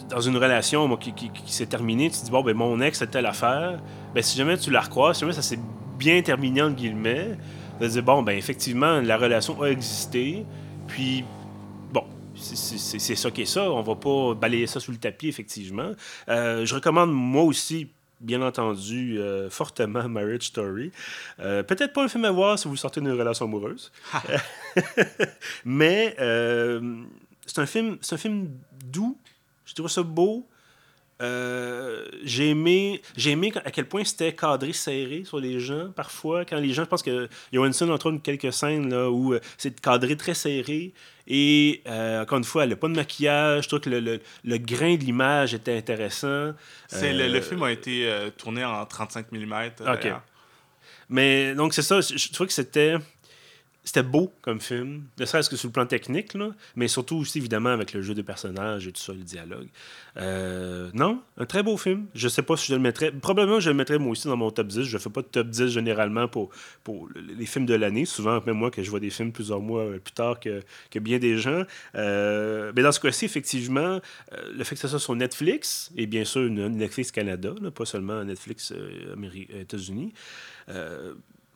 dans 0.10 0.22
une 0.22 0.38
relation 0.38 0.96
qui, 0.98 1.13
qui, 1.13 1.32
s'est 1.48 1.65
terminée, 1.65 2.10
tu 2.10 2.20
te 2.20 2.26
dis, 2.26 2.32
bon, 2.32 2.41
ben, 2.41 2.56
mon 2.56 2.80
ex, 2.82 3.00
c'était 3.00 3.22
l'affaire. 3.22 3.80
Ben, 4.13 4.24
si 4.24 4.38
jamais 4.38 4.58
tu 4.58 4.72
la 4.72 4.82
recroises, 4.82 5.17
si 5.17 5.22
jamais 5.22 5.34
ça 5.34 5.41
s'est 5.41 5.60
bien 5.98 6.22
terminé, 6.22 6.62
entre 6.62 6.76
guillemets, 6.76 7.38
tu 7.80 7.88
te 7.88 7.91
dis, 7.91 8.02
bon, 8.02 8.24
ben, 8.24 8.38
effectivement, 8.38 9.02
la 9.02 9.17
relation 9.17 9.62
a 9.62 9.67
existé. 9.67 10.46
Puis, 10.88 11.26
bon, 11.91 12.04
c'est 12.36 13.15
ça 13.15 13.32
qui 13.32 13.41
est 13.41 13.46
ça. 13.46 13.70
On 13.72 13.82
va 13.82 13.96
pas 13.96 14.34
balayer 14.34 14.67
ça 14.67 14.80
sous 14.80 14.91
le 14.91 14.98
tapis, 14.98 15.28
effectivement. 15.28 15.91
Euh, 16.30 16.65
je 16.65 16.76
recommande, 16.76 17.12
moi 17.12 17.43
aussi, 17.43 17.89
bien 18.22 18.41
entendu, 18.41 19.20
euh, 19.20 19.50
fortement 19.50 20.08
Marriage 20.10 20.43
Story. 20.43 20.91
Euh, 21.39 21.63
peut-être 21.63 21.93
pas 21.93 22.04
un 22.04 22.08
film 22.08 22.26
à 22.26 22.32
voir 22.32 22.58
si 22.58 22.67
vous 22.67 22.78
sortez 22.78 23.02
d'une 23.02 23.12
relation 23.12 23.46
amoureuse. 23.46 23.91
Mais 25.65 26.15
c'est 27.46 27.60
un 27.60 27.65
film, 27.65 27.98
un 28.10 28.17
film 28.17 28.50
doux, 28.86 29.17
je 29.67 29.73
trouve 29.73 29.89
ça 29.89 30.01
beau. 30.01 30.47
Euh, 31.19 32.06
j'ai 32.23 32.51
aimé, 32.51 33.01
j'ai 33.15 33.32
aimé 33.32 33.51
à 33.65 33.71
quel 33.71 33.88
point 33.88 34.03
c'était 34.03 34.34
cadré 34.34 34.71
serré 34.71 35.23
sur 35.25 35.39
les 35.39 35.60
gens 35.60 35.89
parfois. 35.95 36.45
Quand 36.45 36.58
les 36.58 36.73
gens 36.73 36.84
je 36.84 36.89
pense 36.89 37.01
que 37.01 37.27
Johansson 37.51 37.89
entre 37.89 38.12
autres 38.12 38.21
quelques 38.21 38.53
scènes 38.53 38.91
là 38.91 39.10
où 39.10 39.34
euh, 39.34 39.39
c'est 39.58 39.82
cadré 39.82 40.15
très 40.15 40.36
serré. 40.36 40.93
Et 41.25 41.82
euh, 41.88 42.21
encore 42.21 42.38
une 42.38 42.43
fois 42.43 42.63
elle 42.63 42.69
n'a 42.69 42.75
pas 42.75 42.88
de 42.88 42.93
maquillage 42.93 43.63
je 43.63 43.67
trouve 43.67 43.80
que 43.80 43.89
le, 43.89 44.21
le, 44.43 44.58
grain 44.60 44.95
de 44.95 45.03
l'image 45.03 45.56
était 45.56 45.75
intéressant. 45.75 46.53
C'est 46.88 47.13
le, 47.13 47.41
film 47.41 47.63
a 47.63 47.71
été 47.71 48.08
tourné 48.38 48.63
en 48.63 48.86
35 48.86 49.32
mm 49.32 49.53
ok. 49.88 50.13
mais 51.10 51.56
donc 51.56 51.73
c'est 51.73 51.82
ça 51.82 51.99
je, 51.99 52.15
je 52.15 52.32
trouve 52.32 52.45
que 52.45 52.53
c'était 52.53 52.97
c'était 53.88 54.04
beau 54.04 54.34
comme 54.41 54.60
film, 54.60 55.04
ne 55.17 55.23
serait-ce 55.23 55.50
que 55.50 55.56
sur 55.56 55.69
le 55.69 55.71
plan 55.71 55.86
technique, 55.86 56.34
mais 56.76 56.89
surtout 56.89 57.15
aussi 57.15 57.38
évidemment 57.38 57.69
avec 57.69 57.93
le 57.93 58.02
jeu 58.02 58.13
de 58.13 58.21
personnages 58.21 58.86
et 58.86 58.91
tout 58.91 59.02
ça, 59.02 59.13
le 59.13 59.23
dialogue. 59.23 59.69
Euh, 60.17 60.89
non, 60.93 61.21
un 61.38 61.45
très 61.45 61.63
beau 61.63 61.78
film. 61.78 62.08
Je 62.13 62.28
sais 62.28 62.41
pas 62.41 62.58
si 62.58 62.67
je 62.67 62.73
le 62.73 62.82
mettrais. 62.82 63.13
Probablement, 63.13 63.62
je 63.62 63.69
le 63.69 63.76
mettrais 63.76 63.97
moi 63.97 64.12
aussi 64.12 64.28
dans 64.28 64.36
mon 64.36 64.52
top 64.52 64.67
10. 64.67 64.84
Je 64.84 64.97
fais 64.97 65.10
pas 65.10 65.21
de 65.21 65.28
top 65.28 65.47
10 65.47 65.69
généralement 65.69 66.28
pour, 66.28 66.50
pour 66.84 67.08
les 67.15 67.45
films 67.45 67.65
de 67.65 67.76
l'année. 67.76 68.04
Souvent, 68.04 68.43
même 68.45 68.58
moi, 68.58 68.71
que 68.71 68.84
je 68.84 68.89
vois 68.89 69.00
des 69.00 69.10
films 69.10 69.32
plusieurs 69.32 69.62
mois 69.62 69.84
euh, 69.84 70.00
plus 70.00 70.13
tard 70.13 70.41
que, 70.41 70.62
que 70.91 71.00
bien 71.00 71.17
des 71.17 71.38
gens. 71.38 71.63
Euh, 71.95 72.73
mais 72.76 72.82
dans 72.82 72.91
ce 72.91 73.00
cas-ci, 73.00 73.23
effectivement, 73.23 74.02
le 74.54 74.63
fait 74.65 74.76
que 74.76 74.82
ça 74.82 74.89
soit 74.89 75.00
sur 75.00 75.15
Netflix, 75.15 75.91
et 75.95 76.08
bien 76.08 76.26
sûr 76.26 76.41
Netflix 76.50 77.10
Canada, 77.13 77.54
pas 77.73 77.86
seulement 77.86 78.21
Netflix 78.26 78.73
États-Unis 79.62 80.13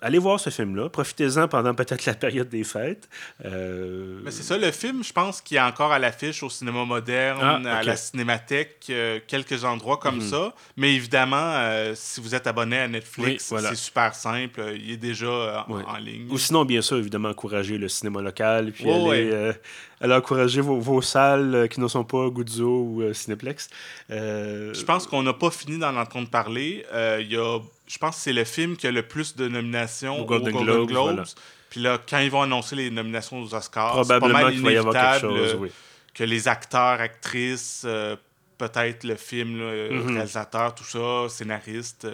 allez 0.02 0.18
voir 0.18 0.40
ce 0.40 0.50
film-là. 0.50 0.90
Profitez-en 0.90 1.48
pendant 1.48 1.74
peut-être 1.74 2.06
la 2.06 2.14
période 2.14 2.50
des 2.50 2.64
fêtes. 2.64 3.08
Euh, 3.46 4.20
Mais 4.24 4.32
c'est 4.32 4.44
ça, 4.44 4.58
le 4.58 4.72
film, 4.72 5.04
je 5.04 5.14
pense 5.14 5.42
qu'il 5.42 5.58
est 5.58 5.62
encore 5.62 5.92
à 5.92 6.00
l'affiche 6.00 6.44
au 6.44 6.50
cinéma 6.50 6.86
moderne, 6.86 7.66
ah, 7.66 7.78
à 7.78 7.84
la 7.84 7.96
cinémathèque, 7.96 8.88
euh, 8.90 9.20
quelques 9.26 9.64
endroits 9.64 9.98
comme 9.98 10.16
mhm. 10.16 10.30
ça. 10.30 10.54
Mais 10.76 10.94
évidemment, 10.94 11.38
euh, 11.38 11.94
si 11.96 12.20
vous 12.20 12.36
êtes 12.36 12.48
abonné 12.48 12.80
à 12.80 12.88
Netflix, 12.88 13.54
c'est 13.58 13.76
super 13.76 14.16
simple. 14.16 14.62
Il 14.76 14.92
est 14.92 14.98
déjà 14.98 15.66
en, 15.68 15.98
ligne. 15.98 16.28
Ou 16.30 16.38
sinon, 16.38 16.66
bien 16.66 16.82
sûr, 16.82 16.98
évidemment, 16.98 17.30
encourager 17.30 17.78
le 17.78 17.88
cinéma 17.88 18.22
local, 18.22 18.72
puis 18.72 18.90
aller, 18.90 19.54
encourager 20.10 20.62
vos, 20.62 21.02
salles 21.02 21.68
qui 21.70 21.80
ne 21.80 21.88
sont 21.88 22.04
pas 22.04 22.30
Guzzo 22.30 22.66
ou 22.66 23.14
Cineplex. 23.14 23.70
Je 24.10 24.84
pense 24.84 25.08
qu'on 25.08 25.24
n'a 25.24 25.34
pas 25.34 25.52
fini 25.52 25.78
d'en 25.78 25.96
entendre 25.96 26.30
parler. 26.30 26.86
Il 27.20 27.32
y 27.32 27.38
a 27.38 27.60
je 27.92 27.98
pense 27.98 28.16
que 28.16 28.22
c'est 28.22 28.34
le 28.34 28.46
film 28.46 28.78
qui 28.78 28.88
a 28.88 28.92
le 28.92 29.02
plus 29.02 29.36
de 29.36 29.50
nominations 29.50 30.22
aux 30.22 30.26
Golden, 30.26 30.56
Globes. 30.86 31.26
Puis 31.70 31.82
là, 31.82 32.00
quand 32.10 32.20
ils 32.20 32.32
vont 32.32 32.42
annoncer 32.42 32.78
les 32.78 32.90
nominations 32.90 33.42
aux 33.42 33.54
Oscars, 33.54 33.92
probablement 33.92 34.50
qu'il 34.50 34.62
va 34.62 34.72
y 34.72 34.78
avoir 34.78 34.94
quelque 34.94 35.28
chose, 35.28 35.58
oui. 35.60 35.72
que 36.14 36.24
les 36.24 36.48
acteurs, 36.48 37.02
actrices, 37.02 37.84
euh, 37.86 38.16
peut-être 38.58 39.04
le 39.04 39.16
film, 39.16 39.58
le 39.58 39.90
mhm. 39.92 40.16
réalisateur, 40.16 40.74
tout 40.74 40.86
ça, 40.86 41.28
scénariste. 41.28 42.08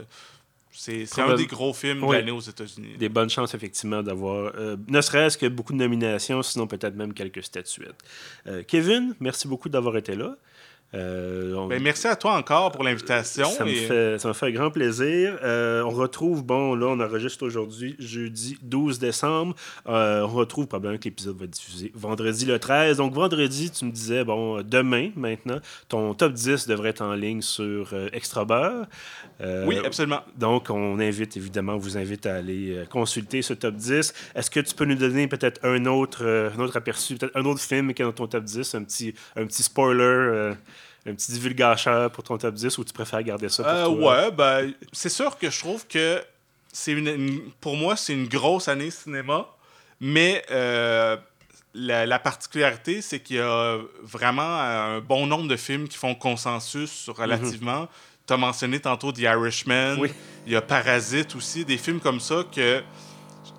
C'est 0.77 1.19
un 1.19 1.35
des 1.35 1.47
gros 1.47 1.73
films 1.73 2.05
de 2.07 2.13
l'année 2.13 2.31
aux 2.31 2.39
États-Unis. 2.39 2.97
Des 2.97 3.09
bonnes 3.09 3.29
chances, 3.29 3.55
effectivement, 3.55 4.03
d'avoir 4.03 4.53
euh, 4.55 4.77
ne 4.87 5.01
serait-ce 5.01 5.37
que 5.37 5.47
beaucoup 5.47 5.73
de 5.73 5.79
nominations, 5.79 6.43
sinon 6.43 6.67
peut-être 6.67 6.95
même 6.95 7.13
quelques 7.13 7.43
statuettes. 7.43 8.03
Euh, 8.45 8.63
Kevin, 8.65 9.15
merci 9.19 9.47
beaucoup 9.47 9.69
d'avoir 9.69 9.97
été 9.97 10.15
là. 10.15 10.37
Euh, 10.93 11.67
ben, 11.67 11.83
merci 11.83 12.07
à 12.07 12.15
toi 12.15 12.33
encore 12.33 12.71
pour 12.71 12.83
l'invitation. 12.83 13.49
Ça, 13.49 13.65
me 13.65 13.73
fait, 13.73 14.17
ça 14.19 14.29
me 14.29 14.33
fait 14.33 14.51
grand 14.53 14.71
plaisir. 14.71 15.37
Euh, 15.43 15.83
on 15.83 15.89
retrouve, 15.89 16.45
bon, 16.45 16.75
là, 16.75 16.87
on 16.87 16.99
enregistre 16.99 17.45
aujourd'hui, 17.45 17.95
jeudi 17.99 18.57
12 18.61 18.97
décembre. 18.97 19.53
Euh, 19.87 20.21
on 20.21 20.27
retrouve 20.27 20.67
probablement 20.67 20.97
que 20.97 21.05
l'épisode 21.05 21.37
va 21.37 21.47
diffuser 21.47 21.91
vendredi 21.93 22.45
le 22.45 22.57
13. 22.57 22.97
Donc, 22.97 23.13
vendredi, 23.13 23.69
tu 23.69 23.83
me 23.83 23.91
disais, 23.91 24.23
bon, 24.23 24.61
demain, 24.61 25.09
maintenant, 25.17 25.59
ton 25.89 26.13
top 26.13 26.33
10 26.33 26.67
devrait 26.67 26.89
être 26.89 27.01
en 27.01 27.13
ligne 27.13 27.41
sur 27.41 27.93
Extra 28.13 28.45
oui, 29.65 29.77
absolument. 29.83 30.21
Donc, 30.37 30.69
on 30.69 30.99
invite, 30.99 31.37
évidemment, 31.37 31.73
on 31.73 31.77
vous 31.77 31.97
invite 31.97 32.25
à 32.25 32.35
aller 32.35 32.83
consulter 32.89 33.41
ce 33.41 33.53
top 33.53 33.75
10. 33.75 34.13
Est-ce 34.35 34.49
que 34.49 34.59
tu 34.59 34.73
peux 34.73 34.85
nous 34.85 34.95
donner 34.95 35.27
peut-être 35.27 35.63
un 35.63 35.85
autre, 35.85 36.25
un 36.25 36.59
autre 36.59 36.77
aperçu, 36.77 37.15
peut-être 37.15 37.35
un 37.35 37.45
autre 37.45 37.61
film 37.61 37.93
qui 37.93 38.01
est 38.01 38.05
dans 38.05 38.13
ton 38.13 38.27
top 38.27 38.43
10, 38.43 38.75
un 38.75 38.83
petit, 38.83 39.13
un 39.35 39.45
petit 39.45 39.63
spoiler 39.63 40.53
un 41.07 41.13
petit 41.13 41.31
divulgateur 41.31 42.11
pour 42.11 42.23
ton 42.23 42.37
top 42.37 42.53
10 42.53 42.77
ou 42.77 42.83
tu 42.83 42.93
préfères 42.93 43.23
garder 43.23 43.49
ça 43.49 43.63
pour 43.63 43.73
euh, 43.73 43.85
toi? 43.85 44.23
Ouais, 44.23 44.31
ben, 44.31 44.73
c'est 44.91 45.09
sûr 45.09 45.37
que 45.37 45.49
je 45.49 45.59
trouve 45.59 45.87
que 45.87 46.21
c'est 46.71 46.91
une, 46.91 47.51
pour 47.61 47.75
moi, 47.75 47.95
c'est 47.95 48.13
une 48.13 48.27
grosse 48.27 48.67
année 48.67 48.91
cinéma, 48.91 49.47
mais 49.99 50.43
euh, 50.51 51.17
la, 51.73 52.19
particularité, 52.19 53.01
c'est 53.01 53.19
qu'il 53.19 53.37
y 53.37 53.39
a 53.39 53.77
vraiment 54.03 54.59
un 54.59 54.99
bon 54.99 55.25
nombre 55.25 55.47
de 55.47 55.55
films 55.55 55.87
qui 55.87 55.97
font 55.97 56.15
consensus 56.15 57.09
relativement. 57.09 57.81
Mhm. 57.81 57.87
Tu 58.27 58.33
as 58.33 58.37
mentionné 58.37 58.79
tantôt 58.79 59.11
The 59.11 59.19
Irishman, 59.19 59.97
il 60.45 60.51
y 60.51 60.55
a 60.55 60.61
Parasite 60.61 61.35
aussi, 61.35 61.63
des 61.63 61.77
films 61.77 62.01
comme 62.01 62.19
ça 62.19 62.43
que 62.53 62.83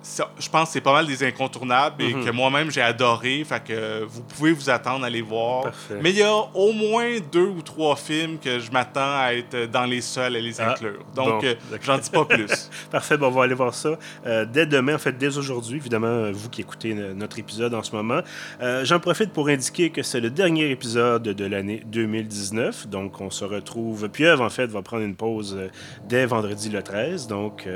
je 0.03 0.49
pense 0.49 0.69
que 0.69 0.73
c'est 0.73 0.81
pas 0.81 0.93
mal 0.93 1.05
des 1.05 1.23
incontournables 1.23 2.01
et 2.01 2.13
mhm. 2.13 2.25
que 2.25 2.31
moi-même 2.31 2.71
j'ai 2.71 2.81
adoré. 2.81 3.43
Fait 3.43 3.63
que 3.63 4.03
vous 4.05 4.21
pouvez 4.21 4.51
vous 4.53 4.69
attendre 4.69 5.05
à 5.05 5.09
les 5.09 5.21
voir. 5.21 5.65
Mais 6.01 6.11
il 6.11 6.17
y 6.17 6.23
a 6.23 6.33
au 6.33 6.71
moins 6.71 7.17
deux 7.31 7.47
ou 7.47 7.61
trois 7.61 7.95
films 7.95 8.37
que 8.39 8.59
je 8.59 8.71
m'attends 8.71 9.17
à 9.19 9.33
être 9.33 9.69
dans 9.69 9.85
les 9.85 10.01
seuls 10.01 10.35
à 10.35 10.39
les 10.39 10.61
ah, 10.61 10.71
inclure. 10.71 11.03
Donc, 11.15 11.43
euh, 11.43 11.55
j'en 11.81 11.97
dis 11.97 12.09
pas 12.09 12.25
plus. 12.25 12.69
Parfait, 12.91 13.17
bon, 13.17 13.27
on 13.27 13.31
va 13.31 13.43
aller 13.43 13.53
voir 13.53 13.73
ça 13.73 13.97
euh, 14.25 14.45
dès 14.45 14.65
demain, 14.65 14.95
en 14.95 14.99
fait, 14.99 15.17
dès 15.17 15.37
aujourd'hui, 15.37 15.77
évidemment, 15.77 16.07
euh, 16.07 16.31
vous 16.33 16.49
qui 16.49 16.61
écoutez 16.61 16.93
notre 16.93 17.39
épisode 17.39 17.73
en 17.73 17.83
ce 17.83 17.95
moment. 17.95 18.21
J'en 18.83 18.99
profite 18.99 19.31
pour 19.31 19.49
indiquer 19.49 19.89
que 19.89 20.03
c'est 20.03 20.19
le 20.19 20.29
dernier 20.29 20.69
épisode 20.71 21.23
de 21.23 21.45
l'année 21.45 21.81
2019. 21.85 22.87
Donc, 22.87 23.21
on 23.21 23.29
se 23.29 23.45
retrouve. 23.45 24.09
Pieuvre, 24.09 24.43
en 24.43 24.49
fait, 24.49 24.67
va 24.67 24.81
prendre 24.81 25.03
une 25.03 25.15
pause 25.15 25.57
dès 26.07 26.25
vendredi 26.25 26.69
le 26.69 26.81
13. 26.81 27.27
Donc, 27.27 27.67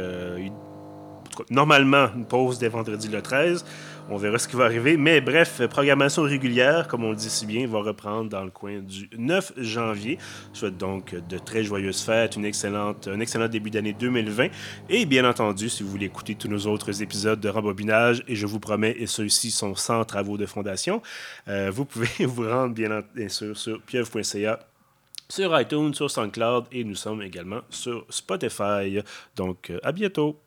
normalement, 1.50 2.08
une 2.16 2.26
pause 2.26 2.60
dès 2.60 2.70
vendredi 2.70 3.08
le 3.08 3.22
13. 3.22 3.66
On 4.10 4.18
verra 4.18 4.38
ce 4.38 4.48
qui 4.48 4.56
va 4.56 4.66
arriver. 4.66 4.98
Mais 4.98 5.22
bref, 5.22 5.62
programmation 5.68 6.24
régulière, 6.24 6.88
comme 6.88 7.04
on 7.04 7.12
le 7.12 7.16
dit 7.16 7.30
si 7.30 7.46
bien, 7.46 7.66
va 7.68 7.80
reprendre 7.80 8.30
dans 8.30 8.44
le 8.44 8.50
coin 8.50 8.80
du 8.80 9.10
9 9.18 9.54
janvier. 9.58 10.18
Je 10.54 10.60
souhaite 10.60 10.78
donc 10.78 11.16
de 11.16 11.38
très 11.38 11.64
joyeuses 11.64 12.02
fêtes, 12.02 12.36
une 12.36 12.46
excellente, 12.46 13.08
un 13.08 13.20
excellent 13.20 13.48
début 13.48 13.70
d'année 13.70 13.94
2020. 13.94 14.48
Et 14.90 15.06
bien 15.06 15.28
entendu, 15.28 15.70
si 15.70 15.84
vous 15.84 15.90
voulez 15.90 16.08
écouter 16.08 16.36
tous 16.36 16.50
nos 16.50 16.66
autres 16.68 17.02
épisodes 17.02 17.40
de 17.40 17.50
Rembobinage, 17.50 18.24
et 18.28 18.36
je 18.36 18.46
vous 18.46 18.60
promets, 18.60 18.96
et 19.00 19.08
ceux-ci 19.08 19.52
sont 19.52 19.76
sans 19.76 20.04
travaux 20.04 20.38
de 20.38 20.46
fondation, 20.46 21.02
euh, 21.48 21.72
vous 21.74 21.86
pouvez 21.86 22.08
vous 22.26 22.50
rendre 22.50 22.74
bien, 22.74 23.02
bien 23.16 23.30
sûr 23.30 23.58
sur 23.58 23.82
pieuvre.ca 23.82 24.60
sur 25.30 25.60
iTunes, 25.60 25.94
sur 25.96 26.12
SoundCloud 26.12 26.66
et 26.72 26.84
nous 26.84 26.94
sommes 26.96 27.24
également 27.24 27.62
sur 27.70 28.06
Spotify. 28.10 29.00
Donc, 29.36 29.72
euh, 29.72 29.80
à 29.82 29.92
bientôt. 29.92 30.40